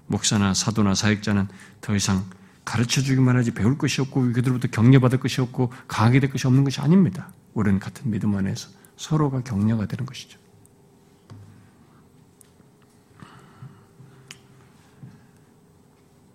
[0.06, 1.48] 목사나 사도나 사역자는
[1.80, 2.24] 더 이상
[2.64, 6.80] 가르쳐 주기만 하지 배울 것이 없고 그들로부터 격려받을 것이 없고 강하게 될 것이 없는 것이
[6.80, 7.30] 아닙니다.
[7.54, 10.38] 우리는 같은 믿음 안에서 서로가 격려가 되는 것이죠.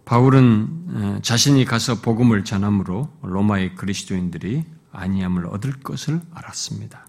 [0.05, 7.07] 바울은 자신이 가서 복음을 전함으로 로마의 그리스도인들이 아니함을 얻을 것을 알았습니다.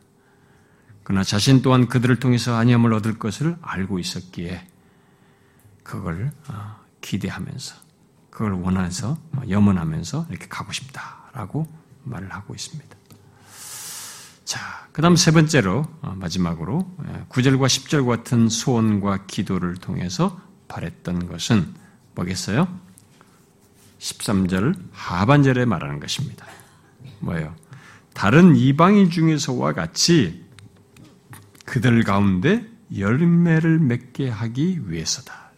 [1.03, 4.67] 그러나 자신 또한 그들을 통해서 아니함을 얻을 것을 알고 있었기에
[5.83, 7.75] 그걸 어, 기대하면서
[8.31, 11.67] 그걸 원해서 어, 염원하면서 이렇게 가고 싶다라고
[12.05, 13.00] 말을 하고 있습니다.
[14.51, 16.91] 자, 그 다음 세 번째로, 어, 마지막으로,
[17.29, 21.73] 9절과 10절 같은 소원과 기도를 통해서 바랬던 것은
[22.17, 22.67] 뭐겠어요?
[24.01, 26.47] 13절 하반절에 말하는 것입니다.
[27.21, 27.55] 뭐예요?
[28.13, 30.45] 다른 이방인 중에서와 같이
[31.65, 32.67] 그들 가운데
[32.99, 35.53] 열매를 맺게 하기 위해서다.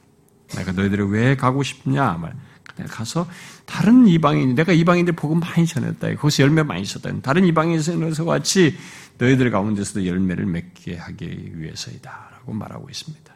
[0.49, 2.19] 내가 너희들이 왜 가고 싶냐?
[2.19, 2.35] 말.
[2.77, 3.27] 내가 가서
[3.67, 6.15] 다른 이방인, 내가 이방인들 복음 많이 전했다.
[6.17, 7.11] 거기서 열매 많이 있었다.
[7.23, 8.77] 다른 이방인에서 같이
[9.19, 12.29] 너희들 가운데서도 열매를 맺게 하기 위해서이다.
[12.33, 13.33] 라고 말하고 있습니다.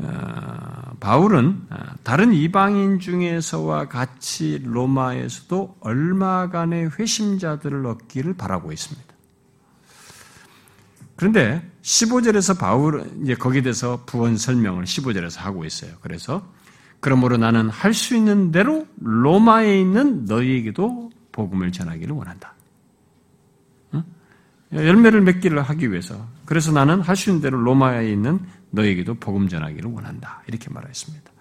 [0.00, 9.07] 어, 바울은 어, 다른 이방인 중에서와 같이 로마에서도 얼마간의 회심자들을 얻기를 바라고 있습니다.
[11.18, 15.90] 그런데 15절에서 바울은 이제 거기에 대해서 부원 설명을 15절에서 하고 있어요.
[16.00, 16.48] 그래서
[17.00, 22.54] 그러므로 나는 할 수 있는 대로 로마에 있는 너희에게도 복음을 전하기를 원한다.
[24.72, 26.24] 열매를 맺기를 하기 위해서.
[26.44, 28.38] 그래서 나는 할 수 있는 대로 로마에 있는
[28.70, 30.42] 너에게도 복음 전하기를 원한다.
[30.46, 31.32] 이렇게 말했습니다.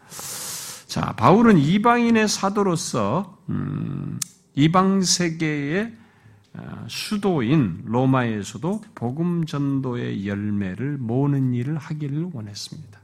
[0.88, 4.20] 자, 바울은 이방인의 사도로서 음,
[4.56, 6.07] 이방 세계의 어,
[6.88, 13.00] 수도인 로마에서도 복음 전도의 열매를 모으는 일을 하기를 원했습니다.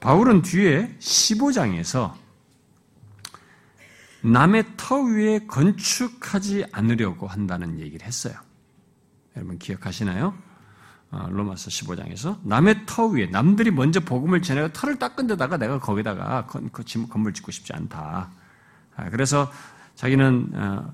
[0.00, 2.14] 바울은 뒤에 15장에서
[4.22, 8.34] 남의 터 위에 건축하지 않으려고 한다는 얘기를 했어요.
[9.36, 10.34] 여러분 기억하시나요?
[11.10, 16.46] 어, 로마서 15장에서 남의 터 위에 남들이 먼저 복음을 전해가 터를 닦은 데다가 내가 거기다가
[16.46, 18.30] 그 건물 짓고 싶지 않다.
[18.96, 19.50] 아, 그래서
[19.94, 20.92] 자기는 어,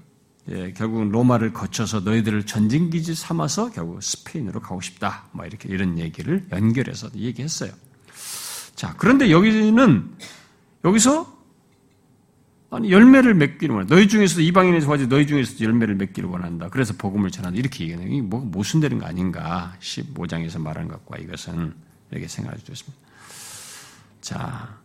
[0.51, 5.25] 예, 결국은 로마를 거쳐서 너희들을 전진기지 삼아서 결국 스페인으로 가고 싶다.
[5.33, 7.71] 뭐 이렇게 이런 얘기를 연결해서 얘기했어요.
[8.75, 10.11] 자, 그런데 여기는
[10.85, 11.35] 여기서
[12.71, 13.95] 아니 열매를 맺기를 원한다.
[13.95, 16.69] 너희 중에서도 이방인에서 와지 너희 중에서도 열매를 맺기를 원한다.
[16.69, 17.57] 그래서 복음을 전한다.
[17.57, 19.75] 이렇게 얘기하는 게 뭐, 모순되는 거 아닌가?
[19.81, 21.73] 15장에서 말한 것과 이것은
[22.11, 23.05] 이렇게 생각할 수 있습니다.
[24.21, 24.77] 자,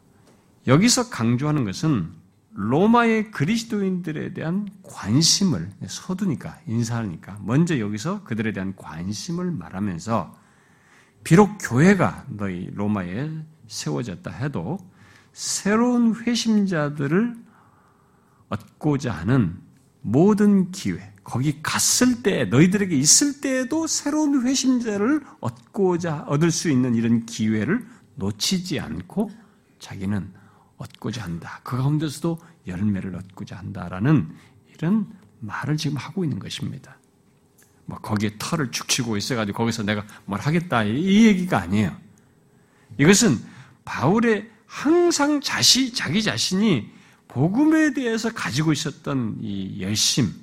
[0.67, 2.18] 여기서 강조하는 것은
[2.51, 10.35] 로마의 그리스도인들에 대한 관심을 서두니까 인사하니까 먼저 여기서 그들에 대한 관심을 말하면서
[11.23, 13.29] 비록 교회가 너희 로마에
[13.67, 14.79] 세워졌다 해도
[15.31, 17.35] 새로운 회심자들을
[18.49, 19.61] 얻고자 하는
[20.01, 27.25] 모든 기회, 거기 갔을 때, 너희들에게 있을 때에도 새로운 회심자를 얻고자, 얻을 수 있는 이런
[27.25, 27.85] 기회를
[28.15, 29.29] 놓치지 않고
[29.79, 30.33] 자기는
[30.79, 31.59] 얻고자 한다.
[31.63, 34.35] 그 가운데서도 열매를 얻고자 한다라는
[34.73, 35.07] 이런
[35.39, 36.97] 말을 지금 하고 있는 것입니다.
[37.85, 41.95] 뭐 거기에 털을 축치고 있어가지고 거기서 내가 뭘 하겠다 이 얘기가 아니에요.
[42.97, 43.37] 이것은
[43.85, 46.91] 바울의 항상 자시 자기 자신이
[47.27, 50.33] 복음에 대해서 가지고 있었던 이 열심,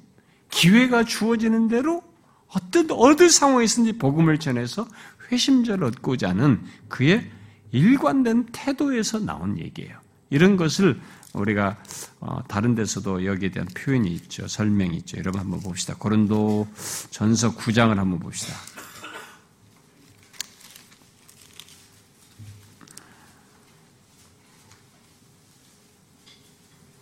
[0.51, 2.03] 기회가 주어지는 대로
[2.49, 4.87] 어떤 어느 상황에서든지 복음을 전해서
[5.31, 7.29] 회심자를 얻고자 하는 그의
[7.73, 10.06] 일관된 태도에서 나온 얘기예요.
[10.31, 11.01] 이런 것을
[11.33, 11.77] 우리가
[12.21, 14.49] 어, 다른 데서도 여기에 대한 표현이 있죠.
[14.49, 15.19] 설명이 있죠.
[15.19, 15.95] 여러분 한번 봅시다.
[15.97, 16.67] 고린도
[17.11, 18.55] 전서 9장을 한번 봅시다.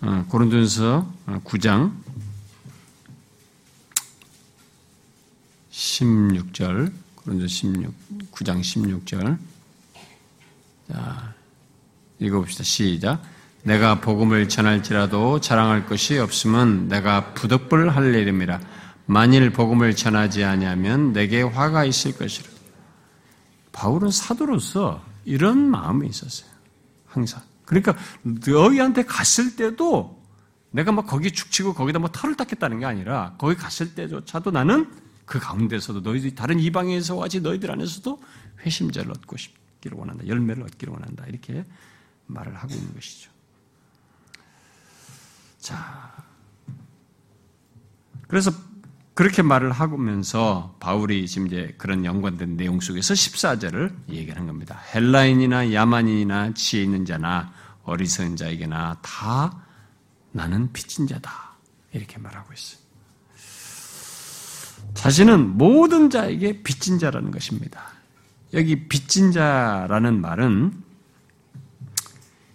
[0.00, 1.12] 어, 고린도전서
[1.44, 2.04] 9장 어,
[5.70, 9.38] 16절 고린도 16 9장 16절
[10.92, 11.33] 자
[12.24, 12.64] 읽어봅시다.
[12.64, 13.22] 시작.
[13.62, 18.60] 내가 복음을 전할지라도 자랑할 것이 없으면 내가 부득불 할 일임이라.
[19.06, 22.48] 만일 복음을 전하지 아니하면 내게 화가 있을 것이라.
[23.72, 26.50] 바울은 사도로서 이런 마음이 있었어요.
[27.06, 27.42] 항상.
[27.64, 30.22] 그러니까 너희한테 갔을 때도
[30.70, 34.90] 내가 막 거기 죽치고 거기다 뭐 털을 닦겠다는 게 아니라 거기 갔을 때조차도 나는
[35.24, 38.20] 그 가운데서도 너희들이 다른 이방에서 와지 너희들 안에서도
[38.60, 40.26] 회심자를 얻고 싶기를 원한다.
[40.26, 41.24] 열매를 얻기를 원한다.
[41.28, 41.64] 이렇게
[42.26, 43.30] 말을 하고 있는 것이죠.
[45.58, 46.12] 자,
[48.28, 48.50] 그래서
[49.14, 54.80] 그렇게 말을 하면서 바울이 지금 이제 그런 연관된 내용 속에서 14절을 얘기하는 겁니다.
[54.92, 57.52] 헬라인이나 야만인이나 지혜 있는 자나
[57.84, 59.62] 어리석은 자에게나 다
[60.32, 61.54] 나는 빚진 자다.
[61.92, 62.82] 이렇게 말하고 있어요.
[64.94, 67.84] 자신은 모든 자에게 빚진 자라는 것입니다.
[68.52, 70.83] 여기 빚진 자라는 말은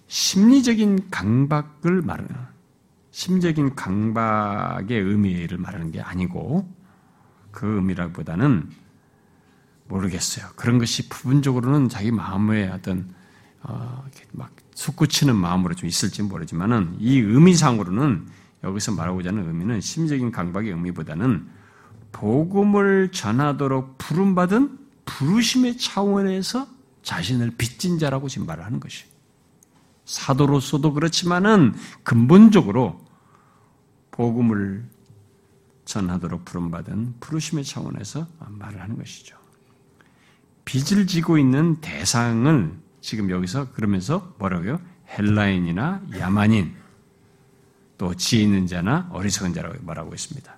[0.10, 2.36] 심리적인 강박을 말하는,
[3.12, 6.68] 심적인 강박의 의미를 말하는 게 아니고
[7.52, 8.70] 그 의미라기보다는
[9.88, 10.48] 모르겠어요.
[10.56, 13.14] 그런 것이 부분적으로는 자기 마음에 어떤
[13.62, 18.28] 어, 막 솟구치는 마음으로 좀 있을지 모르지만은 이 의미상으로는
[18.64, 21.48] 여기서 말하고자 하는 의미는 심적인 강박의 의미보다는
[22.12, 26.68] 복음을 전하도록 부름받은 부르심의 차원에서
[27.04, 29.06] 자신을 빚진 자라고 지금 말을 하는 것이
[30.10, 33.00] 사도로서도 그렇지만은 근본적으로
[34.10, 34.84] 복음을
[35.86, 39.38] 전하도록 부름받은 부르심의 차원에서 말을 하는 것이죠.
[40.66, 44.82] 빚을 지고 있는 대상을 지금 여기서 그러면서 뭐라고요?
[45.10, 46.76] 헬라인이나 야만인,
[48.00, 50.58] 또 지혜 있는 자나 어리석은 자라고 말하고 있습니다.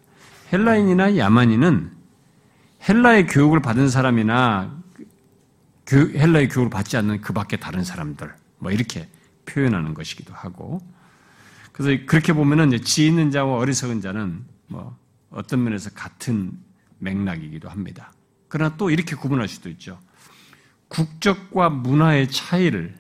[0.54, 1.92] 헬라인이나 야만인은
[2.88, 4.82] 헬라의 교육을 받은 사람이나
[5.92, 9.10] 헬라의 교육을 받지 않는 그 밖에 다른 사람들, 뭐 이렇게
[9.46, 10.82] 표현하는 것이기도 하고,
[11.72, 14.98] 그래서 그렇게 보면은 지혜 있는 자와 어리석은 자는 뭐
[15.30, 16.52] 어떤 면에서 같은
[17.00, 18.14] 맥락이기도 합니다.
[18.48, 20.00] 그러나 또 이렇게 구분할 수도 있죠.
[20.90, 22.98] 국적과 문화의 차이를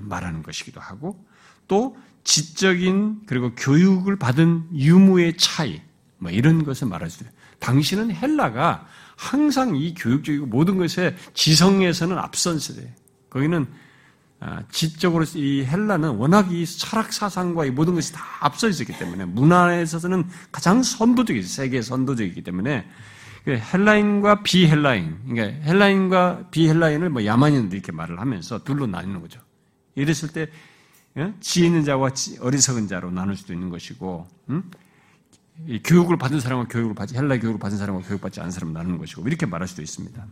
[0.00, 1.26] 말하는 것이기도 하고,
[1.66, 5.82] 또 지적인 그리고 교육을 받은 유무의 차이,
[6.18, 7.34] 뭐 이런 것을 말할 수 있어요.
[7.58, 8.86] 당신은 헬라가
[9.16, 12.94] 항상 이 교육적이고 모든 것에 지성에서는 앞선 세대.
[13.30, 13.81] 거기는 아,
[14.70, 19.82] 지적으로 이 헬라는 워낙 이 철학 사상과 이 모든 것이 다 앞서 있었기 때문에 문화에
[19.82, 21.46] 있어서는 가장 선도적이죠.
[21.46, 22.88] 세계 선도적이기 때문에
[23.44, 29.40] 그 헬라인과 비헬라인, 그러니까 헬라인과 비헬라인을 뭐 야만인들 이렇게 말을 하면서 둘로 나뉘는 거죠.
[29.94, 30.48] 이랬을 때
[31.18, 31.34] 예?
[31.40, 34.70] 지혜 있는 자와 어리석은 자로 나눌 수도 있는 것이고, 음?
[35.84, 39.46] 교육을 받은 사람과 교육을 받지 헬라 교육을 받은 사람과 교육받지 않은 사람을 나누는 것이고 이렇게
[39.46, 40.26] 말할 수도 있습니다.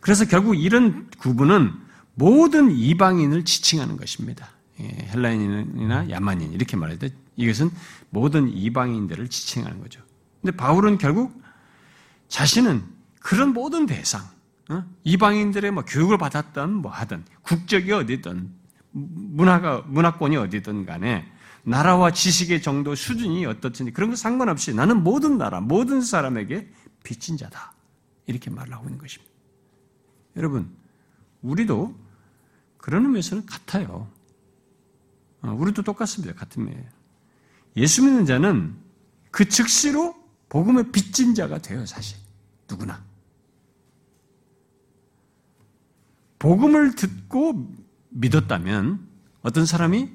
[0.00, 1.85] 그래서 결국 이런 구분은
[2.16, 4.50] 모든 이방인을 지칭하는 것입니다.
[4.80, 7.70] 예, 헬라인이나 야만인 이렇게 말할 때 이것은
[8.10, 10.00] 모든 이방인들을 지칭하는 거죠.
[10.40, 11.40] 근데 바울은 결국
[12.28, 12.82] 자신은
[13.20, 14.22] 그런 모든 대상,
[14.70, 14.84] 어?
[15.04, 18.50] 이방인들의 뭐 교육을 받았던 뭐 하든 국적이 어디든
[18.92, 21.30] 문화가 문화권이 어디든 간에
[21.64, 26.70] 나라와 지식의 정도 수준이 어떻든지 그런 거 상관없이 나는 모든 나라 모든 사람에게
[27.02, 27.74] 빚진 자다
[28.26, 29.30] 이렇게 말을 하고 있는 것입니다.
[30.36, 30.70] 여러분
[31.42, 32.05] 우리도
[32.78, 34.10] 그런 의미에서는 같아요.
[35.42, 36.34] 어, 우리도 똑같습니다.
[36.34, 36.88] 같은 의미예요.
[37.76, 38.76] 예수 믿는 자는
[39.30, 40.14] 그 즉시로
[40.48, 41.84] 복음의 빚진 자가 돼요.
[41.86, 42.18] 사실
[42.68, 43.04] 누구나
[46.38, 47.74] 복음을 듣고
[48.10, 49.06] 믿었다면
[49.42, 50.10] 어떤 사람이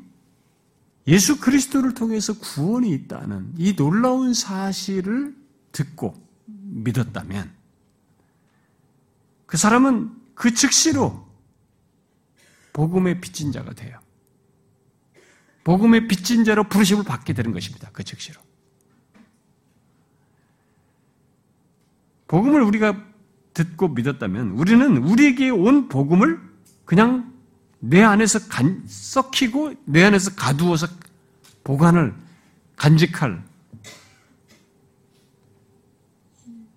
[1.08, 5.36] 예수 그리스도를 통해서 구원이 있다는 이 놀라운 사실을
[5.72, 6.14] 듣고
[6.46, 7.52] 믿었다면
[9.46, 11.28] 그 사람은 그 즉시로
[12.74, 14.00] 복음의 빚진 자가 돼요.
[15.64, 17.90] 복음의 빚진 자로 부르심을 받게 되는 것입니다.
[17.94, 18.42] 그 즉시로.
[22.28, 23.06] 복음을 우리가
[23.54, 26.40] 듣고 믿었다면 우리는 우리에게 온 복음을
[26.86, 27.34] 그냥
[27.80, 30.88] 내 안에서 간, 썩히고 내 안에서 가두어서
[31.64, 32.16] 보관을
[32.78, 33.44] 간직할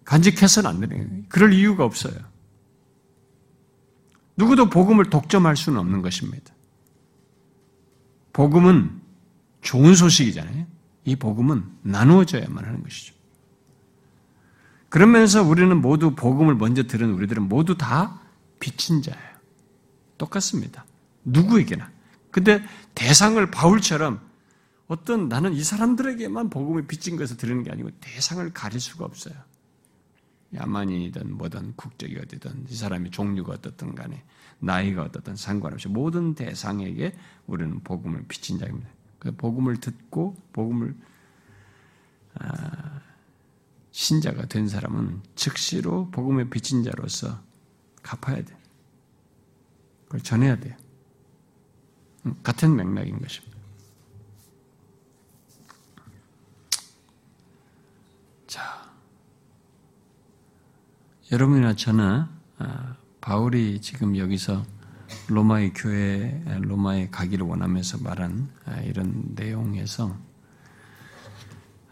[0.04, 1.22] 간직해서는 안 되는 거예요.
[1.28, 2.14] 그럴 이유가 없어요.
[4.36, 6.52] 누구도 복음을 독점할 수는 없는 것입니다.
[8.32, 9.00] 복음은
[9.62, 10.66] 좋은 소식이잖아요.
[11.04, 13.14] 이 복음은 나누어져야만 하는 것이죠.
[14.88, 18.20] 그러면서 우리는 모두 복음을 먼저 들은 우리들은 모두 다
[18.60, 19.34] 빚진 자예요.
[20.18, 20.84] 똑같습니다.
[21.24, 21.90] 누구에게나.
[22.30, 22.64] 근데
[22.94, 24.20] 대상을 바울처럼
[24.86, 29.34] 어떤 나는 이 사람들에게만 복음을 빚진 것을 들으는 게 아니고 대상을 가릴 수가 없어요.
[30.54, 34.24] 야만인이든 뭐든 국적이 어디든 이 사람의 종류가 어떻든 간에
[34.58, 37.14] 나이가 어떻든 상관없이 모든 대상에게
[37.46, 38.88] 우리는 복음을 빚진 자입니다.
[39.18, 40.96] 그 복음을 듣고 복음을
[42.34, 43.00] 아,
[43.90, 47.40] 신자가 된 사람은 즉시로 복음의 빚진 자로서
[48.02, 48.56] 갚아야 돼.
[50.04, 50.76] 그걸 전해야 돼요.
[52.42, 53.53] 같은 맥락인 것입니다.
[61.32, 64.62] 여러분이나 저나 아, 바울이 지금 여기서
[65.28, 70.14] 로마의 교회, 로마에 가기를 원하면서 말한 아, 이런 내용에서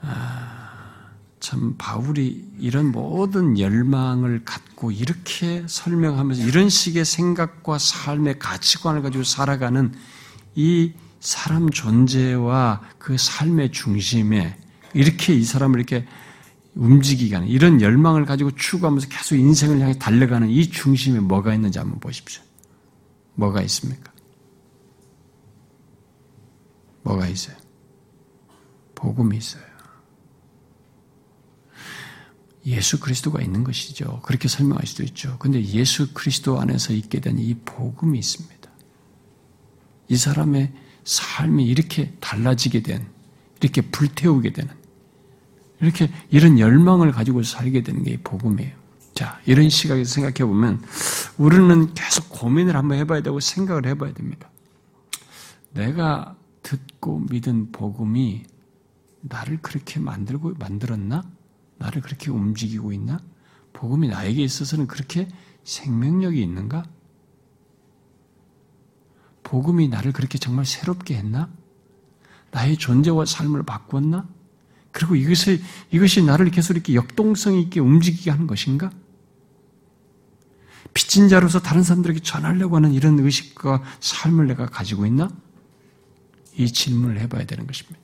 [0.03, 1.09] 아,
[1.41, 9.95] 참 바울이 이런 모든 열망을 갖고 이렇게 설명하면서 이런 식의 생각과 삶의 가치관을 가지고 살아가는
[10.55, 14.59] 이 사람 존재와 그 삶의 중심에
[14.93, 16.07] 이렇게 이 사람을 이렇게
[16.75, 22.01] 움직이게 하는 이런 열망을 가지고 추구하면서 계속 인생을 향해 달려가는 이 중심에 뭐가 있는지 한번
[22.01, 22.43] 보십시오.
[23.35, 24.12] 뭐가 있습니까?
[27.03, 27.57] 뭐가 있어요?
[28.95, 29.62] 복음이 있어요.
[32.64, 34.20] 예수 그리스도가 있는 것이죠.
[34.23, 35.37] 그렇게 설명할 수도 있죠.
[35.39, 38.70] 근데 예수 그리스도 안에서 있게 된 이 복음이 있습니다.
[40.09, 40.73] 이 사람의
[41.05, 43.09] 삶이 이렇게 달라지게 된,
[43.61, 44.73] 이렇게 불태우게 되는,
[45.83, 48.72] 이렇게 이런 열망을 가지고 살게 되는 게 복음이에요.
[49.14, 50.80] 자, 이런 시각에서 생각해 보면
[51.37, 54.49] 우리는 계속 고민을 한번 해봐야 되고 생각을 해봐야 됩니다.
[55.72, 58.45] 내가 듣고 믿은 복음이
[59.22, 61.24] 나를 그렇게 만들고 만들었나?
[61.78, 63.18] 나를 그렇게 움직이고 있나?
[63.72, 65.28] 복음이 나에게 있어서는 그렇게
[65.64, 66.85] 생명력이 있는가?
[69.43, 71.51] 복음이 나를 그렇게 정말 새롭게 했나?
[72.53, 74.28] 나의 존재와 삶을 바꾸었나?
[74.93, 78.90] 그리고 이것이, 이것이 나를 계속 이렇게 역동성 있게 움직이게 하는 것인가?
[80.95, 85.30] 빚진 자로서 다른 사람들에게 전하려고 하는 이런 의식과 삶을 내가 가지고 있나?
[86.55, 87.99] 이 질문을 해봐야 되는 것입니다.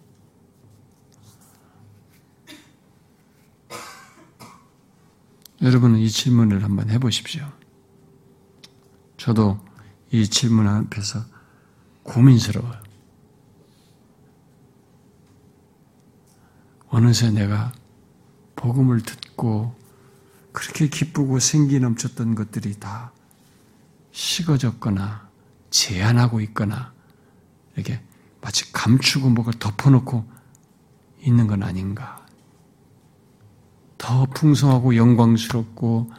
[5.61, 7.51] 여러분은 이 질문을 한번 해보십시오.
[9.17, 9.59] 저도
[10.11, 11.25] 이 질문 앞에서
[12.05, 12.88] 고민스러워요.
[16.89, 17.73] 어느새 내가
[18.57, 19.77] 복음을 듣고
[20.53, 23.13] 그렇게 기쁘고 생기 넘쳤던 것들이 다
[24.13, 25.29] 식어졌거나
[25.71, 26.93] 제한하고 있거나
[27.77, 28.01] 이렇게
[28.41, 30.25] 마치 감추고 뭐가 덮어놓고
[31.21, 32.27] 있는 건 아닌가.
[33.99, 36.11] 더 풍성하고 영광스럽고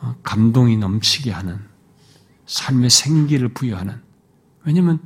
[0.00, 1.60] 어, 감동이 넘치게 하는
[2.46, 4.00] 삶의 생기를 부여하는
[4.64, 5.00] 왜냐면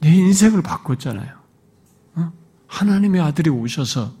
[0.00, 1.41] 내 인생을 바꿨잖아요.
[2.72, 2.82] 어?
[2.82, 4.12] 하나님의 아들이 오셔서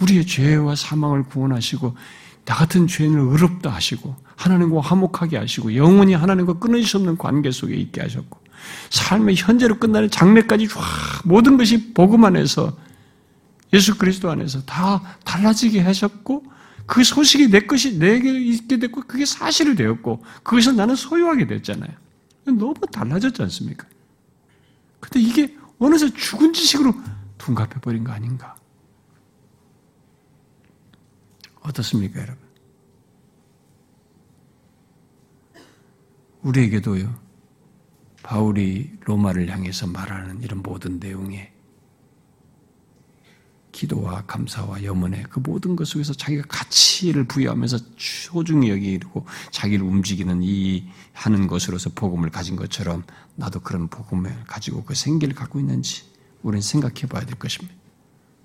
[0.00, 1.96] 우리의 죄와 사망을 구원하시고
[2.44, 7.74] 나 같은 죄인을 의롭다 하시고 하나님과 화목하게 하시고 영원히 하나님과 끊을 수 없는 관계 속에
[7.74, 8.38] 있게 하셨고
[8.90, 10.68] 삶의 현재로 끝나는 장래까지
[11.24, 12.76] 모든 것이 복음 안에서
[13.72, 16.44] 예수 그리스도 안에서 다 달라지게 하셨고
[16.86, 21.90] 그 소식이 내 것이 내게 있게 됐고 그게 사실이 되었고 그것을 나는 소유하게 됐잖아요.
[22.44, 23.86] 너무 달라졌지 않습니까?
[25.00, 26.94] 근데 이게 어느새 죽은 지식으로
[27.44, 28.56] 둔갑해 버린 거 아닌가?
[31.60, 32.42] 어떻습니까, 여러분?
[36.40, 37.14] 우리에게도요,
[38.22, 41.52] 바울이 로마를 향해서 말하는 이런 모든 내용에
[43.72, 50.86] 기도와 감사와 염원의 그 모든 것 속에서 자기가 가치를 부여하면서 소중히 여기고 자기를 움직이는 이
[51.12, 56.13] 하는 것으로서 복음을 가진 것처럼 나도 그런 복음을 가지고 그 생기를 갖고 있는지
[56.44, 57.74] 우리는 생각해 봐야 될 것입니다.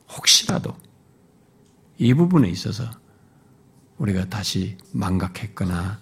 [0.10, 0.76] 혹시라도
[1.98, 2.90] 이 부분에 있어서
[3.98, 6.00] 우리가 다시 망각했거나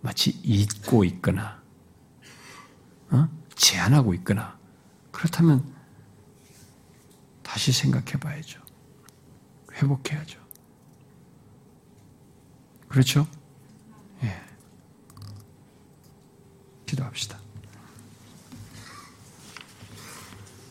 [0.00, 1.62] 마치 잊고 있거나
[3.10, 3.28] 어?
[3.54, 4.58] 제한하고 있거나
[5.12, 5.72] 그렇다면
[7.44, 8.60] 다시 생각해 봐야죠.
[9.74, 10.40] 회복해야죠.
[12.88, 13.28] 그렇죠?
[14.24, 14.42] 예.
[16.84, 17.41] 기도합시다.